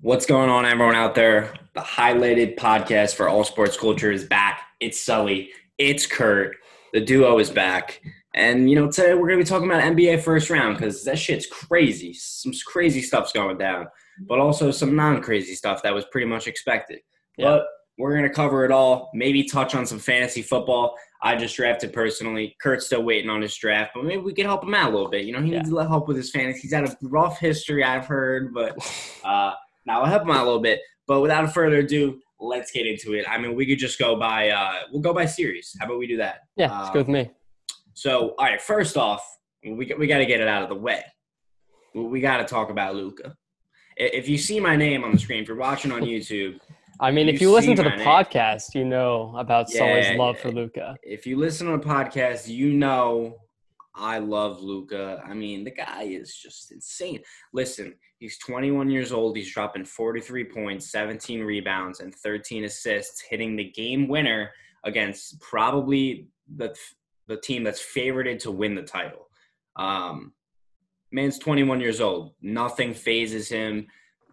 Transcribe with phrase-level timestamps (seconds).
[0.00, 1.52] What's going on, everyone out there?
[1.74, 4.60] The highlighted podcast for all sports culture is back.
[4.78, 5.50] It's Sully.
[5.76, 6.56] It's Kurt.
[6.92, 8.00] The duo is back.
[8.34, 11.18] And, you know, today we're going to be talking about NBA first round because that
[11.18, 12.12] shit's crazy.
[12.14, 13.88] Some crazy stuff's going down,
[14.28, 17.00] but also some non crazy stuff that was pretty much expected.
[17.36, 17.46] Yeah.
[17.46, 17.66] But
[17.98, 20.94] we're going to cover it all, maybe touch on some fantasy football.
[21.20, 22.54] I just drafted personally.
[22.62, 25.10] Kurt's still waiting on his draft, but maybe we can help him out a little
[25.10, 25.24] bit.
[25.24, 25.58] You know, he Yeah.
[25.58, 26.60] needs a little help with his fantasy.
[26.60, 28.76] He's had a rough history, I've heard, but
[29.24, 29.54] uh,
[29.88, 30.80] now I'll help him out a little bit.
[31.06, 33.24] But without further ado, let's get into it.
[33.28, 35.74] I mean, we could just go by uh, we'll go by series.
[35.80, 36.40] How about we do that?
[36.56, 37.30] Yeah, it's good with me.
[37.94, 39.24] So, all right, first off,
[39.64, 41.02] we got- we got to get it out of the way.
[41.94, 43.34] We- got to talk about Luka.
[43.96, 46.60] If you see my name on the screen, if you're watching on YouTube,
[47.00, 48.06] I mean, you if you listen to the name.
[48.06, 50.96] podcast, you know about Sully's Yeah, love yeah, for Luka.
[51.02, 53.36] if you listen to the podcast, you know
[53.96, 55.20] I love Luka.
[55.26, 57.20] I mean, the guy is just insane.
[57.52, 59.36] Listen, he's 21 years old.
[59.36, 64.50] He's dropping 43 points, 17 rebounds, and 13 assists, hitting the game winner
[64.84, 66.74] against probably the
[67.26, 69.28] the team that's favorited to win the title.
[69.76, 70.32] Um,
[71.12, 72.32] man's 21 years old.
[72.40, 73.86] Nothing fazes him.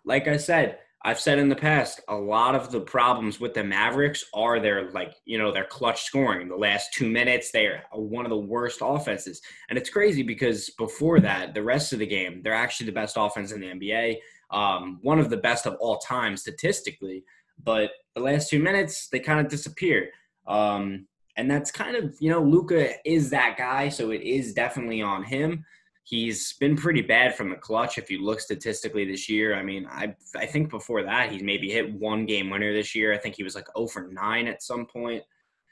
[0.05, 3.63] Like I said, I've said in the past, a lot of the problems with the
[3.63, 6.47] Mavericks are their like, you know, their clutch scoring.
[6.47, 9.39] The last two minutes, they are one of the worst offenses.
[9.69, 13.17] And it's crazy because before that, the rest of the game, they're actually the best
[13.19, 14.17] offense in the NBA.
[14.49, 17.23] Um, one of the best of all time statistically.
[17.63, 20.09] But the last two minutes, they kind of disappear.
[20.47, 21.05] Um,
[21.37, 23.89] and that's kind of, you know, Luka is that guy.
[23.89, 25.65] So it is definitely on him.
[26.07, 29.55] He's been pretty bad from the clutch if you look statistically this year.
[29.55, 33.11] I mean, I I think before that he's maybe hit one game winner this year.
[33.11, 35.23] I think he was like 0 for 9 at some point.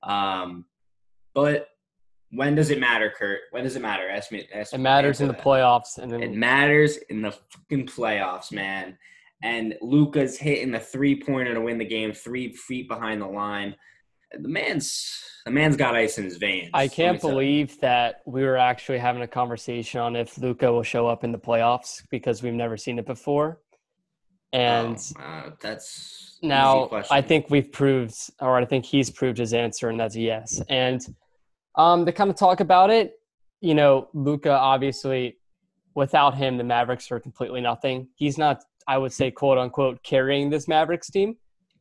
[0.02, 0.66] Um,
[1.36, 1.68] but
[2.32, 3.42] when does it matter, Kurt?
[3.52, 4.10] When does it matter?
[4.10, 4.48] Ask me.
[4.54, 5.44] Ask It matters in the that.
[5.44, 8.98] playoffs, and It matters in the fucking playoffs, man.
[9.44, 13.76] And Luka's hitting the three pointer to win the game, three feet behind the line.
[14.34, 16.70] The man's the man's got ice in his veins.
[16.74, 21.08] I can't believe that we were actually having a conversation on if Luka will show
[21.08, 23.60] up in the playoffs because we've never seen it before.
[24.54, 26.90] And Oh, uh, that's now.
[27.12, 30.62] I think we've proved, or I think he's proved his answer, and that's a yes.
[30.70, 31.02] And
[31.76, 33.14] um, to kind of talk about it,
[33.60, 35.38] you know, Luka obviously,
[35.96, 38.08] without him, the Mavericks are completely nothing.
[38.16, 41.36] He's not, I would say, quote unquote, carrying this Mavericks team,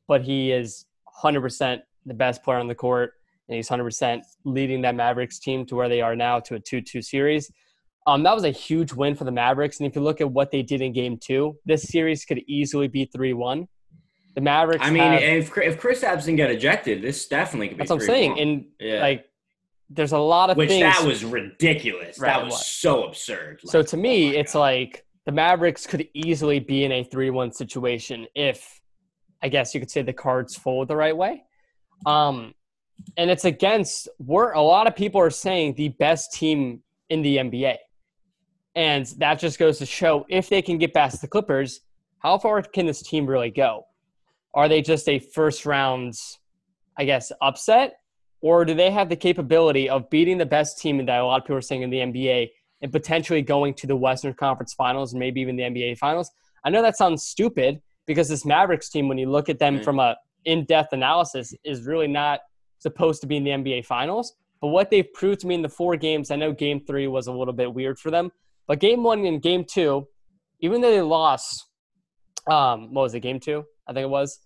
[0.08, 0.86] but he is
[1.22, 3.12] 100% the best player on the court,
[3.48, 6.80] and he's 100% leading that Mavericks team to where they are now to a 2
[6.80, 7.50] 2 series.
[8.06, 9.78] Um, that was a huge win for the Mavericks.
[9.78, 12.88] And if you look at what they did in game two, this series could easily
[12.88, 13.68] be 3 1.
[14.34, 14.84] The Mavericks.
[14.84, 17.78] I mean, have- if if Kristaps get ejected, this definitely could be.
[17.78, 18.32] that's what I'm saying.
[18.36, 18.42] 3-1.
[18.42, 19.26] And yeah, like,
[19.90, 20.82] there's a lot of which things.
[20.82, 22.18] that was ridiculous.
[22.18, 23.60] Right, that was so absurd.
[23.64, 24.60] so to oh me, my it's God.
[24.60, 28.80] like the Mavericks could easily be in a 3 1 situation if,
[29.42, 31.44] I guess you could say, the cards fold the right way.
[32.06, 32.54] Um,
[33.16, 37.36] and it's against, we're, a lot of people are saying the best team in the
[37.36, 37.76] NBA.
[38.74, 41.80] And that just goes to show if they can get past the Clippers,
[42.20, 43.84] how far can this team really go?
[44.54, 46.14] Are they just a first round,
[46.98, 47.94] I guess, upset?
[48.40, 51.44] Or do they have the capability of beating the best team that a lot of
[51.44, 55.20] people are saying in the NBA and potentially going to the Western Conference Finals and
[55.20, 56.30] maybe even the NBA Finals?
[56.64, 59.84] I know that sounds stupid because this Mavericks team, when you look at them Right.
[59.84, 62.40] from a in-depth analysis, is really not
[62.78, 64.34] supposed to be in the NBA Finals.
[64.60, 67.26] But what they've proved to me in the four games, I know Game Three was
[67.26, 68.30] a little bit weird for them,
[68.66, 70.06] but Game One and Game Two,
[70.60, 71.66] even though they lost,
[72.48, 73.20] um, what was it?
[73.20, 74.38] Game Two, I think it was.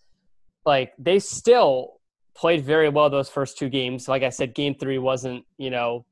[0.64, 2.00] Like they still
[2.34, 4.08] played very well those first two games.
[4.08, 6.06] Like I said, Game Three wasn't, you know,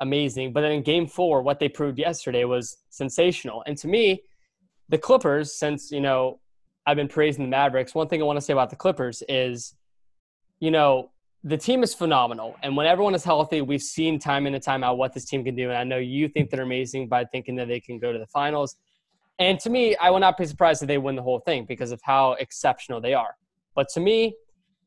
[0.00, 3.62] amazing, but then in Game Four, what they proved yesterday was sensational.
[3.66, 4.22] And to me,
[4.90, 6.40] the Clippers, since you know
[6.90, 9.74] I've been praising the Mavericks, one thing I want to say about the Clippers is,
[10.58, 11.10] you know,
[11.44, 12.56] the team is phenomenal.
[12.62, 15.44] And when everyone is healthy, we've seen time in and time out what this team
[15.44, 15.68] can do.
[15.70, 18.26] And I know you think they're amazing by thinking that they can go to the
[18.26, 18.76] finals.
[19.38, 21.92] And to me, I will not be surprised if they win the whole thing because
[21.92, 23.36] of how exceptional they are.
[23.74, 24.34] But to me,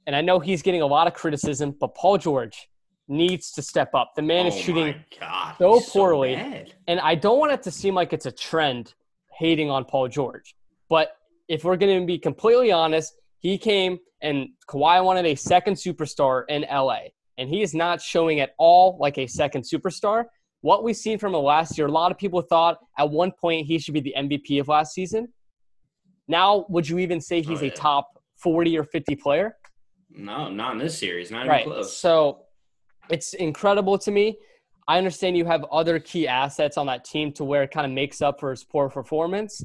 [0.06, 2.68] and I know he's getting a lot of criticism, but Paul George
[3.08, 4.12] needs to step up.
[4.16, 6.36] The man is Oh shooting God, so poorly.
[6.36, 6.74] bad.
[6.88, 8.94] and I don't want it to seem like it's a trend
[9.40, 10.56] hating on Paul George.
[10.90, 11.16] But
[11.54, 16.46] if we're going to be completely honest, he came and Kawhi wanted a second superstar
[16.50, 17.00] in LA,
[17.38, 20.24] and he is not showing at all like a second superstar.
[20.62, 23.68] What we've seen from him last year, a lot of people thought at one point
[23.68, 25.28] he should be the MVP of last season.
[26.28, 28.08] Now, would you even say he's Oh, a top
[28.38, 29.56] 40 or 50 player?
[30.10, 31.30] No, not in this series.
[31.30, 31.66] Not even Right.
[31.66, 31.96] close.
[31.96, 32.46] So
[33.12, 34.40] it's incredible to me.
[34.88, 37.92] I understand you have other key assets on that team to where it kind of
[37.92, 39.64] makes up for his poor performance.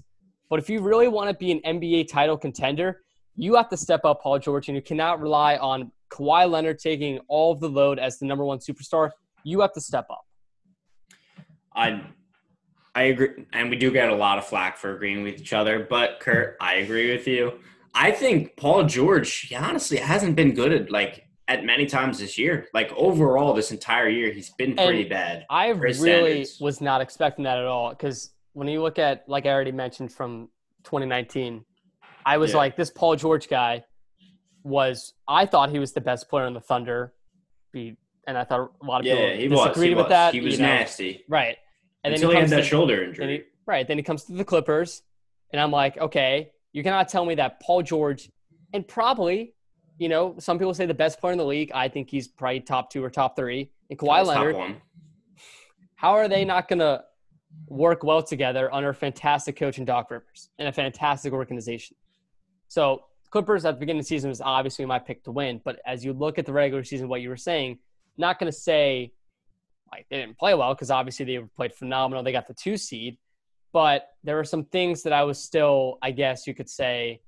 [0.51, 3.03] But if you really want to be an NBA title contender,
[3.37, 7.21] you have to step up Paul George, and you cannot rely on Kawhi Leonard taking
[7.29, 9.11] all of the load as the number one superstar.
[9.45, 10.23] You have to step up.
[11.75, 12.03] I
[12.95, 15.87] I agree, and we do get a lot of flack for agreeing with each other.
[15.89, 17.61] But Kurt, I agree with you.
[17.95, 22.37] I think Paul George, he honestly hasn't been good at like at many times this
[22.39, 22.67] year.
[22.75, 25.47] Like overall, this entire year, he's been pretty And bad.
[25.49, 26.59] I really standards.
[26.61, 30.13] was not expecting that at all because when you look at, like I already mentioned
[30.13, 30.49] from
[30.83, 31.65] 2019,
[32.27, 32.57] I was Yeah.
[32.57, 33.85] like, this Paul George guy
[34.65, 37.15] was, I thought he was the best player in the Thunder.
[37.73, 37.97] Be,
[38.27, 39.69] and I thought a lot of Yeah, people was.
[39.69, 40.11] disagreed with was.
[40.11, 40.35] that.
[40.35, 40.75] He was you know.
[40.75, 41.57] nasty Right.
[42.03, 43.37] And until then he he had that to, shoulder injury.
[43.39, 43.87] he, right.
[43.87, 45.03] Then he comes to the Clippers,
[45.53, 48.29] and I'm like, okay, you cannot tell me that Paul George,
[48.73, 49.55] and probably,
[49.99, 51.71] you know, some people say the best player in the league.
[51.75, 53.71] I think he's probably top two or top three.
[53.91, 54.83] And Kawhi Leonard, one.
[55.97, 57.05] how are they not going to
[57.67, 61.97] work well together under a fantastic coach in Doc Rivers and a fantastic organization?
[62.69, 65.81] So Clippers at the beginning of the season was obviously my pick to win, but
[65.87, 67.79] as you look at the regular season, what you were saying,
[68.17, 69.13] not going to say
[69.93, 72.23] like they didn't play well because obviously they played phenomenal.
[72.23, 73.19] They got the two seed,
[73.73, 77.21] but there were some things that I was still, I guess you could say,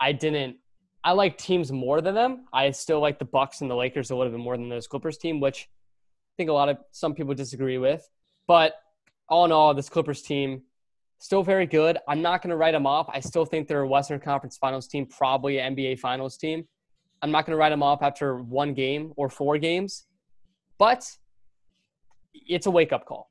[0.00, 0.56] I didn't.
[1.04, 2.46] I like teams more than them.
[2.52, 5.18] I still like the Bucks and the Lakers a little bit more than those Clippers
[5.18, 8.08] team, which I think a lot of some people disagree with.
[8.46, 8.74] But
[9.28, 10.62] all in all, this Clippers team
[11.18, 11.98] still very good.
[12.08, 13.08] I'm not going to write them off.
[13.12, 16.66] I still think they're a Western Conference Finals team, probably an NBA Finals team.
[17.22, 20.04] I'm not going to write them off after one game or four games,
[20.78, 21.10] but
[22.34, 23.30] it's a wake up call.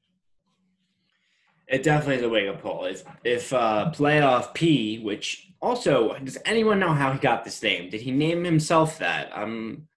[1.68, 2.86] It definitely is a wake up call.
[2.86, 7.89] If if uh, playoff P, which also does anyone know how he got this name?
[7.89, 9.36] Did he name himself that?
[9.36, 9.88] I'm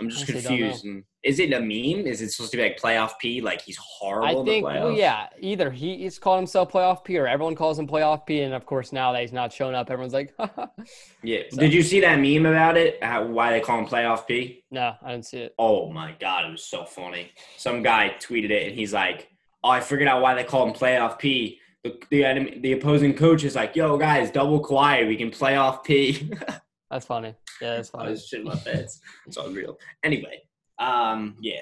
[0.00, 0.84] I'm just Honestly, confused.
[0.84, 2.06] And Is it a meme?
[2.06, 3.40] Is it supposed to be like playoff P?
[3.40, 4.26] Like he's horrible.
[4.26, 7.54] I in the think, well, yeah, either he, he's called himself playoff P or everyone
[7.54, 8.40] calls him playoff P.
[8.40, 10.34] And of course, now that he's not showing up, everyone's like,
[11.22, 11.42] Yeah.
[11.50, 13.02] So- Did you see that meme about it?
[13.04, 14.64] How, why they call him playoff P?
[14.72, 15.54] no, I didn't see it.
[15.58, 17.30] Oh my god, it was so funny.
[17.56, 19.28] Some guy tweeted it, and he's like,
[19.62, 23.14] "Oh, I figured out why they call him playoff P." The the, enemy, the opposing
[23.14, 25.06] coach is like, "Yo, guys, double quiet.
[25.06, 26.30] We can playoff P."
[26.90, 27.34] That's funny.
[27.60, 28.08] Yeah, that's funny.
[28.08, 29.00] I was shitting my pants.
[29.26, 29.78] It's unreal.
[30.02, 30.42] Anyway,
[30.78, 31.60] um, yeah,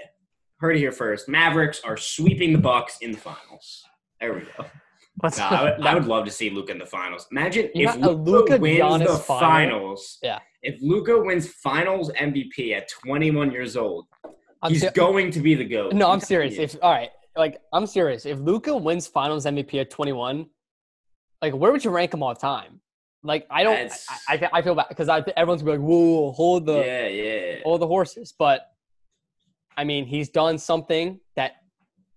[0.59, 1.29] heard it here first.
[1.29, 3.85] Mavericks are sweeping the Bucks in the finals.
[4.21, 4.67] There we go.
[5.17, 7.27] What's No, I, would, I would love to see Luka in the finals.
[7.31, 9.41] Imagine You if Luka wins Giannis the final?
[9.41, 10.19] finals.
[10.23, 10.39] Yeah.
[10.63, 14.07] If Luka wins Finals MVP at 21 years old,
[14.63, 15.95] I'm he's ser- going to be the goat.
[15.95, 16.59] no, I'm serious.
[16.59, 18.27] If all right, like I'm serious.
[18.27, 20.47] If Luka wins Finals MVP at 21,
[21.41, 22.81] like where would you rank him all time?
[23.23, 23.91] Like I don't.
[24.29, 27.07] I, I, I feel bad because I everyone's gonna be like, whoa, hold the yeah,
[27.09, 27.55] yeah.
[27.65, 28.35] hold the horses.
[28.39, 28.67] But
[29.81, 31.53] I mean, he's done something that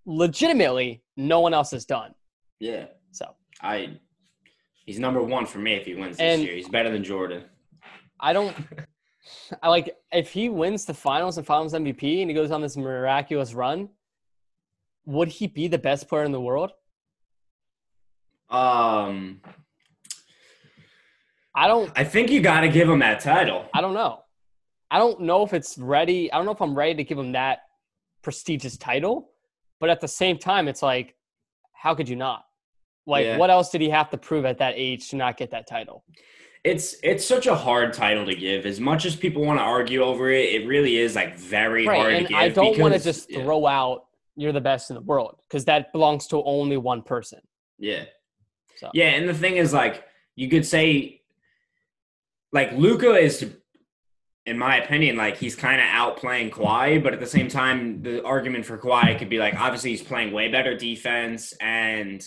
[0.04, 2.14] legitimately no one else has done.
[2.60, 2.84] Yeah.
[3.10, 3.24] So
[3.62, 3.98] I
[4.84, 6.54] he's number one for me if he wins this And- year.
[6.56, 7.44] He's better than Jordan.
[8.20, 8.54] I don't.
[9.62, 12.76] I like if he wins the finals and finals MVP and he goes on this
[12.76, 13.88] miraculous run.
[15.06, 16.70] Would he be the best player in the world?
[18.50, 19.40] Um
[21.54, 21.90] I don't.
[21.96, 23.70] I think you gotta give him that title.
[23.72, 24.23] I don't know.
[24.94, 26.32] I don't know if it's ready.
[26.32, 27.62] I don't know if I'm ready to give him that
[28.22, 29.30] prestigious title.
[29.80, 31.16] But at the same time, it's like,
[31.72, 32.44] how could you not?
[33.04, 33.36] Like, Yeah.
[33.38, 36.04] what else did he have to prove at that age to not get that title?
[36.62, 38.66] It's it's such a hard title to give.
[38.66, 41.98] As much as people want to argue over it, it really is like very hard
[41.98, 42.10] Right.
[42.10, 42.36] to And give.
[42.38, 45.64] I don't want to just yeah, throw out you're the best in the world because
[45.64, 47.40] that belongs to only one person.
[47.80, 48.04] Yeah.
[48.76, 50.04] So Yeah, and the thing is, like,
[50.36, 51.20] you could say,
[52.52, 53.44] like, Luka is,
[54.46, 58.22] in my opinion, like he's kind of outplaying Kawhi, but at the same time, the
[58.24, 62.24] argument for Kawhi could be like, obviously, he's playing way better defense, and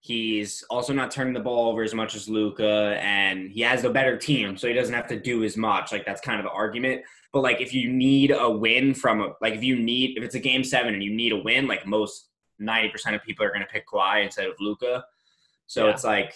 [0.00, 3.90] he's also not turning the ball over as much as Luka, and he has a
[3.90, 5.90] better team, so he doesn't have to do as much.
[5.90, 7.02] Like, that's kind of the argument.
[7.32, 10.36] But like, if you need a win from a, like, if you need, if it's
[10.36, 12.28] a game seven and you need a win, like most
[12.60, 15.04] ninety percent of people are going to pick Kawhi instead of Luka.
[15.66, 15.92] So Yeah.
[15.92, 16.32] it's like,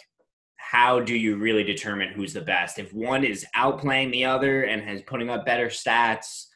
[0.70, 2.78] how do you really determine who's the best?
[2.78, 6.46] If one is outplaying the other and has putting up better stats,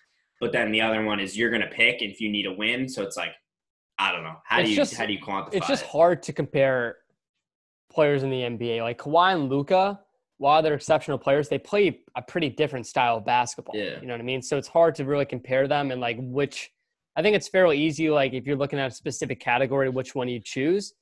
[0.40, 2.88] but then the other one is you're going to pick if you need a win.
[2.88, 3.32] So it's like,
[3.98, 4.36] I don't know.
[4.44, 5.54] How It's do you just- how do you quantify?
[5.54, 5.88] it's just it?
[5.88, 6.96] hard to compare
[7.90, 8.80] players in the NBA.
[8.82, 10.00] Like Kawhi and Luka,
[10.38, 13.75] while they're exceptional players, they play a pretty different style of basketball.
[13.76, 13.98] Yeah.
[14.00, 14.42] You know what I mean?
[14.42, 16.70] So it's hard to really compare them and like which
[17.16, 20.28] I think it's fairly easy, like if you're looking at a specific category, which one
[20.28, 20.92] you choose.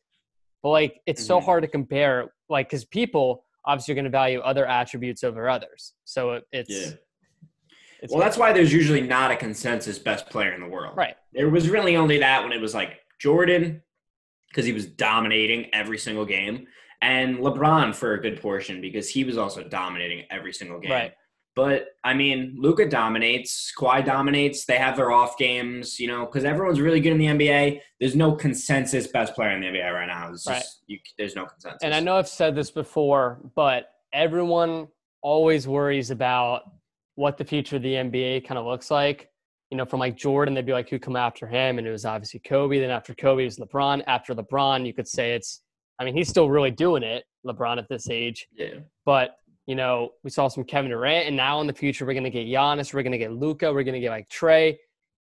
[0.62, 1.44] But like it's so Mhm.
[1.44, 5.94] hard to compare, like because people obviously are going to value other attributes over others.
[6.04, 6.92] So it, it's Yeah.
[8.00, 10.96] it's Well, that's why there's usually not a consensus best player in the world.
[10.96, 11.16] right.
[11.32, 13.82] There was really only that when it was like Jordan,
[14.48, 16.66] because he was dominating every single game,
[17.02, 20.92] and LeBron for a good portion because he was also dominating every single game.
[20.92, 21.12] Right.
[21.56, 24.64] But I mean, Luka dominates, Kawhi dominates.
[24.64, 27.80] They have their off games, you know, because everyone's really good in the NBA.
[28.00, 30.30] There's no consensus best player in the NBA right now.
[30.30, 30.64] It's just, Right.
[30.88, 31.78] you, there's no consensus.
[31.82, 34.88] And I know I've said this before, but everyone
[35.22, 36.62] always worries about
[37.14, 39.30] what the future of the NBA kind of looks like.
[39.70, 41.78] You know, from like Jordan, they'd be like, who come after him?
[41.78, 42.80] And it was obviously Kobe.
[42.80, 44.02] Then after Kobe it was LeBron.
[44.06, 45.62] After LeBron, you could say it's,
[46.00, 48.48] I mean, he's still really doing it, LeBron at this age.
[48.56, 48.80] yeah.
[49.04, 52.24] But, you know, we saw some Kevin Durant, and now in the future, we're going
[52.24, 54.78] to get Giannis, we're going to get Luka, we're going to get like Trey.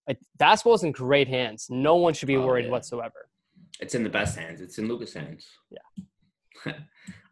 [0.09, 1.67] Like, basketball's in great hands.
[1.71, 2.71] No one should be Oh, worried yeah.
[2.71, 3.29] whatsoever.
[3.81, 4.61] It's in the best hands.
[4.61, 5.47] It's in Luka's hands.
[5.71, 6.73] Yeah.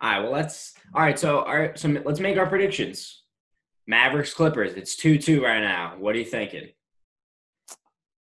[0.00, 0.20] all right.
[0.22, 0.74] Well, let's.
[0.94, 1.18] All right.
[1.18, 1.78] So, all right.
[1.78, 3.24] So let's make our predictions.
[3.86, 4.74] Mavericks Clippers.
[4.74, 5.94] It's two two right now.
[5.98, 6.68] What are you thinking?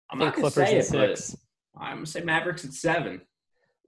[0.10, 1.38] I'm not gonna Clippers say it, six.
[1.80, 3.22] I'm gonna say Mavericks at seven.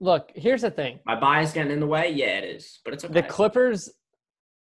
[0.00, 1.00] Look, here's the thing.
[1.06, 2.10] My bias getting in the way.
[2.10, 3.14] Yeah, it is, but it's okay.
[3.14, 3.90] The Clippers,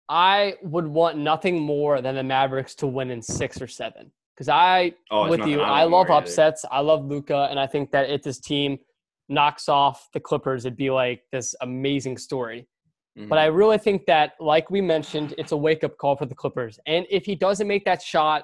[0.07, 4.12] I would want nothing more than the Mavericks to win in six or seven.
[4.35, 6.13] Because I, Oh, with you, I I love more either.
[6.13, 6.65] upsets.
[6.69, 8.77] I love Luka, and I think that if this team
[9.29, 12.67] knocks off the Clippers, it'd be like this amazing story.
[13.17, 13.29] Mhm.
[13.29, 16.35] But I really think that, like we mentioned, it's a wake up call for the
[16.35, 16.79] Clippers.
[16.85, 18.43] And if he doesn't make that shot,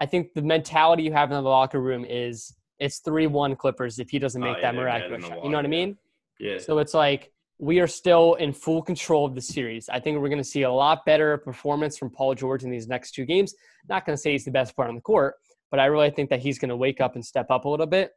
[0.00, 4.00] I think the mentality you have in the locker room is it's 3 1 Clippers
[4.00, 5.44] if he doesn't Oh, make yeah, that they're dead in miraculous the shot.
[5.44, 5.96] You know what I mean?
[6.40, 6.58] yeah.
[6.58, 7.30] So it's like
[7.62, 9.88] we are still in full control of the series.
[9.88, 12.88] I think we're going to see a lot better performance from Paul George in these
[12.88, 13.54] next two games.
[13.88, 15.36] Not going to say he's the best player on the court,
[15.70, 17.86] but I really think that he's going to wake up and step up a little
[17.86, 18.10] bit,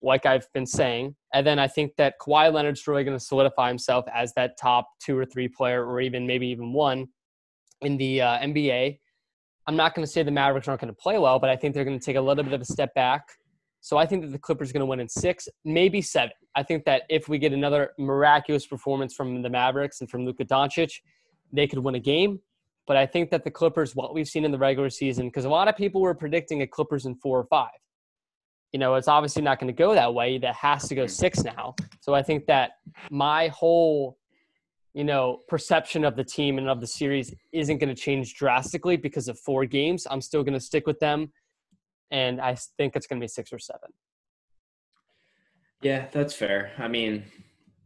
[0.00, 1.16] like I've been saying.
[1.34, 4.88] And then I think that Kawhi Leonard's really going to solidify himself as that top
[5.04, 7.08] two or three player, or even maybe even one
[7.80, 9.00] in the uh, NBA.
[9.66, 11.74] I'm not going to say the Mavericks aren't going to play well, but I think
[11.74, 13.24] they're going to take a little bit of a step back.
[13.80, 16.32] So I think that the Clippers are going to win in six, maybe seven.
[16.54, 20.44] I think that if we get another miraculous performance from the Mavericks and from Luka
[20.44, 21.00] Doncic,
[21.52, 22.40] they could win a game.
[22.86, 25.48] But I think that the Clippers, what we've seen in the regular season, because a
[25.48, 27.70] lot of people were predicting a Clippers in four or five.
[28.72, 30.38] You know, it's obviously not going to go that way.
[30.38, 31.74] That has to go six now.
[32.00, 32.72] So I think that
[33.10, 34.18] my whole,
[34.94, 38.96] you know, perception of the team and of the series isn't going to change drastically
[38.96, 40.06] because of four games.
[40.10, 41.32] I'm still going to stick with them.
[42.10, 43.90] And I think it's going to be six or seven.
[45.82, 46.72] Yeah, that's fair.
[46.78, 47.24] I mean,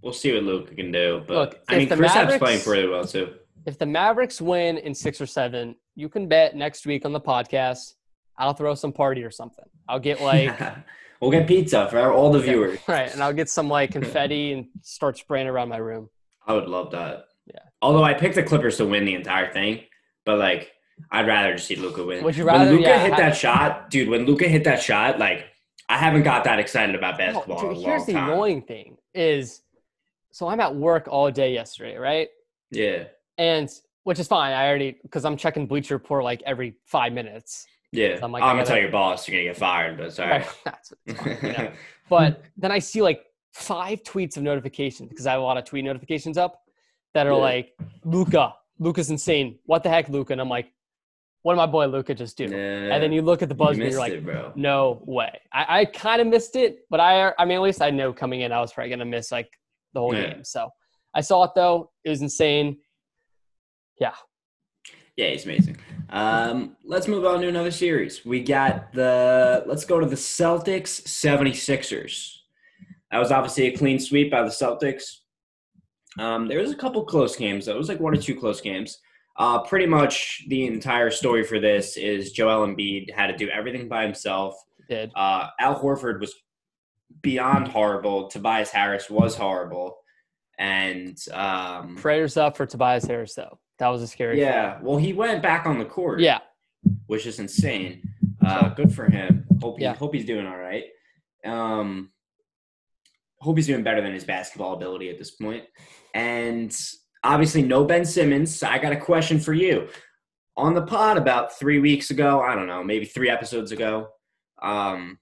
[0.00, 1.22] we'll see what Luka can do.
[1.26, 3.34] But Look, I mean, Chris Mavericks- playing pretty well too.
[3.66, 7.20] if the Mavericks win in six or seven, you can bet next week on the
[7.20, 7.94] podcast.
[8.38, 9.64] I'll throw some party or something.
[9.88, 10.58] I'll get like
[11.20, 12.78] we'll get pizza for all the viewers.
[12.88, 16.08] right, and I'll get some like confetti and start spraying around my room.
[16.46, 17.26] I would love that.
[17.46, 17.58] Yeah.
[17.82, 19.80] Although I picked the Clippers to win the entire thing,
[20.24, 20.72] but like
[21.10, 22.22] I'd rather just see Luka win.
[22.24, 24.08] Would you rather- When Luka yeah, hit ha- that shot, dude?
[24.08, 25.46] When Luka hit that shot, like
[25.88, 28.30] I haven't got that excited about basketball dude, in a long here's the time.
[28.30, 29.62] annoying thing is,
[30.30, 32.28] so I'm at work all day yesterday, right?
[32.70, 33.04] Yeah,
[33.36, 33.68] And
[34.04, 34.52] which is fine.
[34.52, 37.66] I already because I'm checking Bleacher Report like every five minutes.
[37.92, 38.18] yeah.
[38.18, 40.30] So I'm like, oh, I'm gonna tell your boss you're gonna get fired, but sorry.
[40.38, 40.46] right.
[40.64, 41.72] That's it's fine, you know?
[42.08, 45.64] But then I see like five tweets of notifications because I have a lot of
[45.64, 46.62] tweet notifications up
[47.12, 47.36] that are Yeah.
[47.36, 49.58] like, Luka, Luka's insane.
[49.66, 50.32] What the heck, Luka?
[50.32, 50.72] And I'm like,
[51.42, 52.44] what did my boy Luka just do?
[52.44, 55.40] And then you look at the you buzzer and you're like, it, no way.
[55.52, 58.42] I, I kind of missed it, but I I mean at least I know coming
[58.42, 59.50] in I was probably gonna miss like
[59.92, 60.34] the whole Yeah.
[60.34, 60.44] game.
[60.44, 60.70] So
[61.14, 61.90] I saw it though.
[62.04, 62.78] It was insane.
[64.00, 64.14] Yeah.
[65.16, 65.76] Yeah, he's amazing.
[66.08, 68.24] Um, let's move on to another series.
[68.24, 72.36] We got the let's go to the Celtics 76ers.
[73.10, 75.18] That was obviously a clean sweep by the Celtics.
[76.18, 77.66] Um, there was a couple close games.
[77.66, 77.74] though.
[77.74, 78.98] It was like one or two close games.
[79.36, 83.88] Uh, pretty much the entire story for this is Joel Embiid had to do everything
[83.88, 84.54] by himself.
[84.88, 85.10] Did.
[85.14, 86.34] Uh, Al Horford was
[87.22, 88.28] beyond horrible.
[88.28, 89.96] Tobias Harris was horrible,
[90.58, 93.58] and um, Prayers up for Tobias Harris though.
[93.78, 94.38] That was a scary.
[94.38, 96.38] yeah, well, he went back on the court Yeah.
[97.06, 98.02] which is insane.
[98.44, 99.46] Uh, good for him.
[99.60, 99.94] Hope he, Yeah.
[99.94, 100.84] hope he's doing all right.
[101.44, 102.10] Um,
[103.40, 105.64] hope he's doing better than his basketball ability at this point.
[106.14, 106.76] And
[107.24, 108.62] obviously, no Ben Simmons.
[108.62, 109.88] I got a question for you.
[110.56, 114.08] On the pod about three weeks ago, I don't know, maybe three episodes ago,
[114.60, 115.18] um,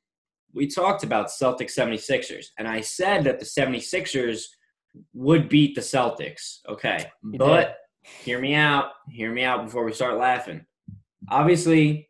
[0.52, 2.46] we talked about Celtics 76ers.
[2.58, 4.44] And I said that the 76ers
[5.14, 6.58] would beat the Celtics.
[6.68, 7.06] Okay.
[7.22, 8.90] You but hear me out.
[9.08, 10.64] Hear me out before we start laughing.
[11.30, 12.08] Obviously,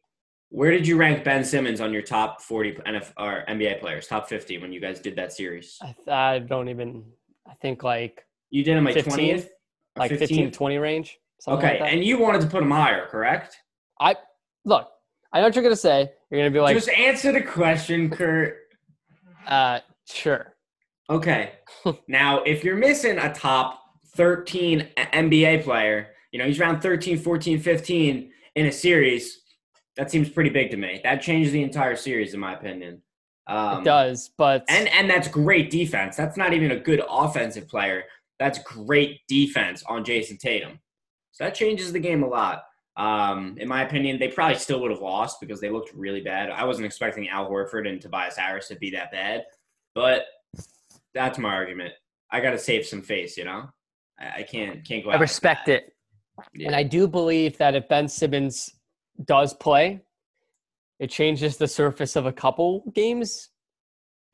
[0.49, 4.28] where did you rank Ben Simmons on your top 40 NF or NBA players, top
[4.28, 5.78] 50 when you guys did that series?
[5.82, 7.04] I, I don't even.
[7.47, 9.37] I think like You did him like 15?
[9.37, 9.49] 20th?
[9.97, 11.18] Like 15, 20 range.
[11.47, 13.56] Okay, like and you wanted to put him higher, correct?
[14.00, 14.16] I
[14.64, 14.88] look.
[15.32, 16.11] I know what you're gonna say.
[16.30, 18.56] You're gonna be like, Just answer the question, Kurt.
[19.47, 20.54] uh, sure.
[21.09, 21.52] Okay.
[22.09, 23.80] now, if you're missing a top
[24.14, 29.40] 13 NBA player, you know, he's around 13, 14, 15 in a series.
[29.97, 31.00] That seems pretty big to me.
[31.02, 33.02] That changes the entire series, in my opinion.
[33.47, 36.16] Um, it does, but and and that's great defense.
[36.16, 38.04] That's not even a good offensive player.
[38.40, 40.80] That's great defense on Jayson Tatum.
[41.30, 42.64] So that changes the game a lot.
[42.97, 46.50] Um, in my opinion, they probably still would have lost because they looked really bad.
[46.50, 49.44] I wasn't expecting Al Horford and Tobias Harris to be that bad,
[49.94, 50.25] but
[51.14, 51.92] that's my argument.
[52.32, 53.68] I got to save some face, you know.
[54.18, 55.11] I, I can't can't go.
[55.11, 55.94] I respect it,
[56.54, 56.66] yeah.
[56.66, 58.70] and I do believe that if Ben Simmons
[59.25, 60.00] does play,
[60.99, 63.50] it changes the surface of a couple games.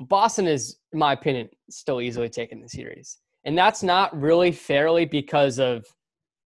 [0.01, 3.19] Boston is, in my opinion, still easily taking the series.
[3.47, 5.87] And that's not really fairly because of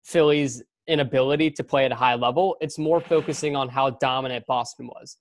[0.03, 2.55] Philly's inability to play at a high level.
[2.61, 5.17] It's more focusing on how dominant Boston was.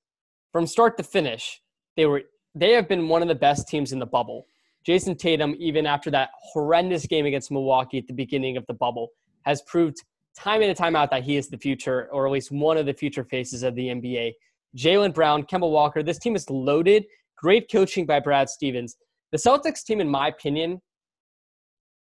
[0.52, 1.60] From start to finish,
[1.96, 2.22] they were
[2.54, 4.46] they have been one of the best teams in the bubble.
[4.86, 9.08] Jayson Tatum, even after that horrendous game against Milwaukee at the beginning of the bubble,
[9.42, 9.96] has proved
[10.36, 12.86] time in and time out that he is the future, or at least one of
[12.86, 14.32] the future faces of the NBA.
[14.76, 16.04] Jaylen Brown, Kemba Walker.
[16.04, 17.04] This team is loaded.
[17.36, 18.96] Great coaching by Brad Stevens.
[19.32, 20.80] The Celtics team, in my opinion,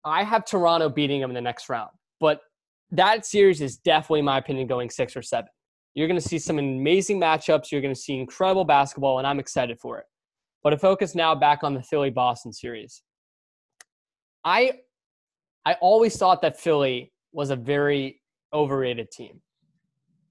[0.07, 1.91] I have Toronto beating them in the next round.
[2.19, 2.41] But
[2.91, 5.49] that series is definitely, in my opinion, going six or seven.
[5.93, 7.71] You're going to see some amazing matchups.
[7.71, 10.05] You're going to see incredible basketball, and I'm excited for it.
[10.63, 13.01] But to focus now back on the Philly Boston series,
[14.43, 14.73] I
[15.65, 18.21] I always thought that Philly was a very
[18.53, 19.41] overrated team.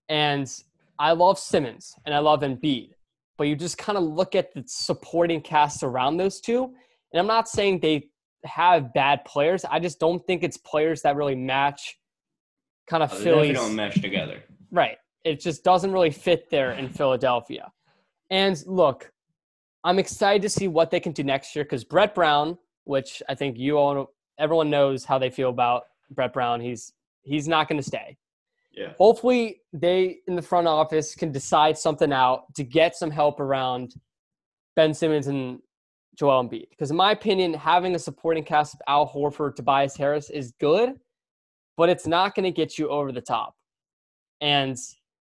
[0.08, 0.50] And
[0.98, 2.90] I love Simmons and I love Embiid,
[3.36, 6.72] but you just kind of look at the supporting cast around those two.
[7.12, 8.08] And I'm not saying they
[8.46, 9.64] have bad players.
[9.64, 11.98] I just don't think it's players that really match
[12.86, 13.52] kind of oh, Philly.
[13.52, 14.42] don't mesh together.
[14.70, 14.98] Right.
[15.24, 17.72] It just doesn't really fit there in Philadelphia.
[18.30, 19.12] And look,
[19.84, 23.34] I'm excited to see what they can do next year because Brett Brown, which I
[23.34, 26.60] think you all, everyone knows how they feel about Brett Brown.
[26.60, 28.16] He's he's not going to stay.
[28.72, 28.92] Yeah.
[28.98, 33.94] Hopefully, they in the front office can decide something out to get some help around
[34.74, 35.60] Ben Simmons and
[36.18, 36.70] Joel Embiid.
[36.70, 40.94] Because in my opinion, having a supporting cast of Al Horford, Tobias Harris is good,
[41.76, 43.54] but it's not going to get you over the top.
[44.40, 44.76] And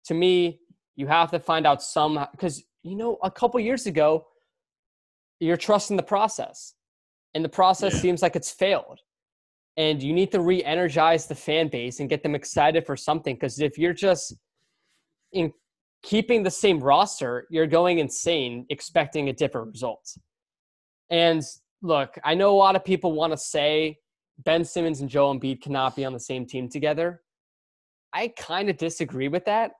[0.05, 0.59] to me,
[0.95, 4.25] you have to find out some because you know a couple years ago,
[5.39, 6.73] you're trusting the process,
[7.33, 7.99] and the process yeah.
[7.99, 8.99] seems like it's failed
[9.77, 13.59] and you need to re-energize the fan base and get them excited for something because
[13.59, 14.35] if you're just
[15.31, 15.53] in
[16.03, 20.17] keeping the same roster you're going insane expecting a different result
[21.09, 21.43] and
[21.81, 23.97] look i know a lot of people want to say
[24.43, 27.21] ben simmons and joel embiid cannot be on the same team together.
[28.13, 29.71] I kind of disagree with that.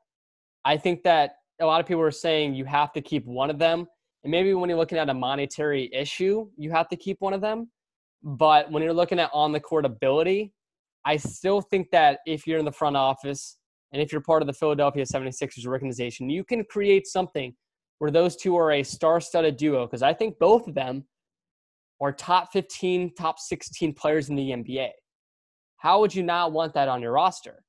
[0.66, 3.58] I think that a lot of people are saying you have to keep one of
[3.58, 3.88] them.
[4.24, 7.42] And maybe when you're looking at a monetary issue you have to keep one of
[7.42, 7.72] them.
[8.24, 10.54] But when you're looking at on the court ability,
[11.06, 13.58] I still think that if you're in the front office
[13.94, 17.56] and if you're part of the Philadelphia 76ers organization, you can create something
[18.00, 21.06] where those two are a star studded duo because I think both of them
[22.00, 24.90] are top 15, top 16 players in the NBA.
[25.78, 27.64] How would you not want that on your roster?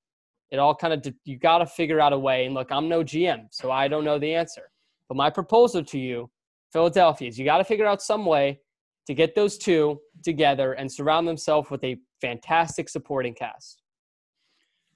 [0.51, 2.47] It all kind of, you got to figure out a way.
[2.47, 4.71] And look, I'm no GM, so I don't know the answer.
[5.09, 6.31] But my proposal to you,
[6.73, 8.61] Philadelphia, is you got to figure out some way
[9.07, 13.83] to get those two together and surround themselves with a fantastic supporting cast.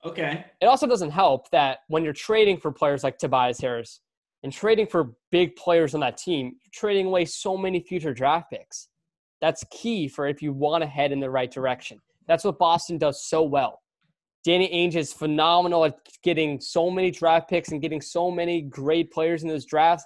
[0.04, 0.44] Okay.
[0.60, 4.00] It also doesn't help that when you're trading for players like Tobias Harris
[4.42, 8.50] and trading for big players on that team, you're trading away so many future draft
[8.50, 8.88] picks.
[9.42, 12.00] That's key for if you want to head in the right direction.
[12.28, 13.80] That's what Boston does so well.
[14.44, 19.12] Danny Ainge is phenomenal at getting so many draft picks and getting so many great
[19.12, 20.04] players in those drafts.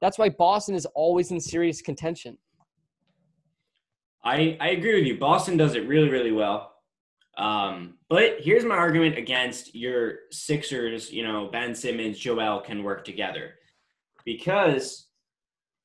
[0.00, 2.36] That's why Boston is always in serious contention.
[4.24, 5.16] I, I agree with you.
[5.16, 6.74] Boston does it really, really well.
[7.38, 13.04] Um, but here's my argument against your Sixers, you know, Ben Simmons, Joel can work
[13.04, 13.54] together.
[14.24, 15.06] Because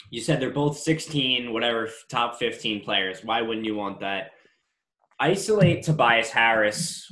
[0.09, 3.23] you said they're both 16, whatever, top 15 players.
[3.23, 4.31] Why wouldn't you want that?
[5.19, 7.11] Isolate Tobias Harris.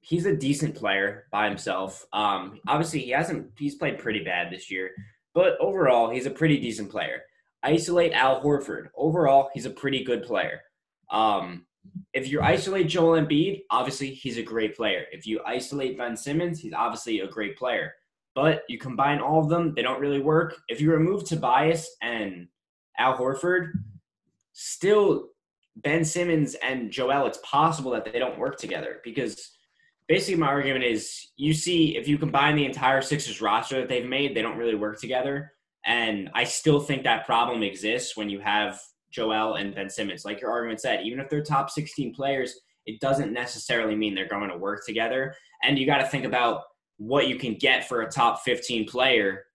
[0.00, 2.06] He's a decent player by himself.
[2.12, 4.90] Um, obviously, he hasn't, he's played pretty bad this year,
[5.34, 7.22] but overall, he's a pretty decent player
[7.62, 8.88] isolate Al Horford.
[8.96, 10.62] Overall, he's a pretty good player.
[11.10, 11.66] Um,
[12.12, 15.04] if you isolate Joel Embiid, obviously he's a great player.
[15.12, 17.94] If you isolate Ben Simmons, he's obviously a great player.
[18.40, 20.60] But you combine all of them, they don't really work.
[20.68, 22.46] If you remove Tobias and
[22.96, 23.72] Al Horford,
[24.52, 25.30] still
[25.74, 29.56] Ben Simmons and Joel, it's possible that they don't work together because
[30.06, 34.08] basically my argument is you see if you combine the entire Sixers roster that they've
[34.08, 35.50] made, they don't really work together.
[35.84, 40.24] And I still think that problem exists when you have Joel and Ben Simmons.
[40.24, 44.28] Like your argument said, even if they're top 16 players, it doesn't necessarily mean they're
[44.28, 45.34] going to work together.
[45.64, 46.62] And you got to think about
[46.98, 49.46] what you can get for a top 15 player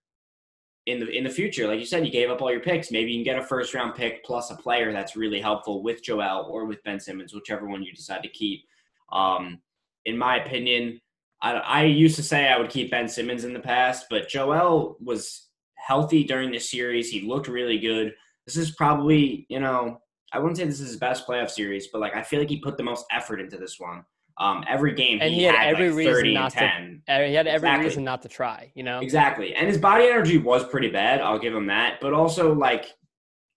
[0.85, 1.67] in the in the future.
[1.67, 2.91] Like you said, you gave up all your picks.
[2.91, 6.03] Maybe you can get a first round pick plus a player that's really helpful with
[6.03, 8.65] Joel or with Ben Simmons, whichever one you decide to keep.
[9.11, 9.59] Um,
[10.05, 10.99] in my opinion,
[11.41, 14.97] I, I used to say I would keep Ben Simmons in the past, but Joel
[14.99, 17.09] was healthy during the series.
[17.09, 18.13] He looked really good.
[18.45, 20.01] This is probably, you know,
[20.33, 22.57] I wouldn't say this is his best playoff series, but like I feel like he
[22.57, 24.03] put the most effort into this one.
[24.39, 27.01] Um, every game and he, he had, had every like 30 reason and not 10.
[27.07, 27.27] to.
[27.27, 27.85] He had every Exactly.
[27.85, 28.71] reason not to try.
[28.73, 28.99] You know.
[28.99, 29.53] Exactly.
[29.53, 31.21] And his body energy was pretty bad.
[31.21, 31.99] I'll give him that.
[32.01, 32.85] But also, like,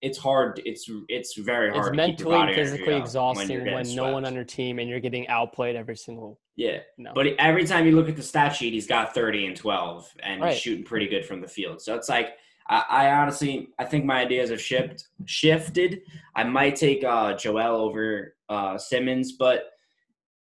[0.02, 0.60] it's hard.
[0.66, 1.78] It's it's very hard.
[1.78, 4.44] It's to keep mentally your and body physically exhausting you're when, no one on your
[4.44, 6.38] team and you're getting outplayed every single.
[6.56, 6.80] Yeah.
[6.98, 7.12] Know.
[7.14, 10.42] But every time you look at the stat sheet, he's got 30 and 12, and
[10.42, 10.52] Right.
[10.52, 11.80] he's shooting pretty good from the field.
[11.80, 12.34] So it's like,
[12.68, 16.02] I, I honestly, I think my ideas have shipped, shifted.
[16.34, 19.64] I might take uh, Joel over uh, Simmons, but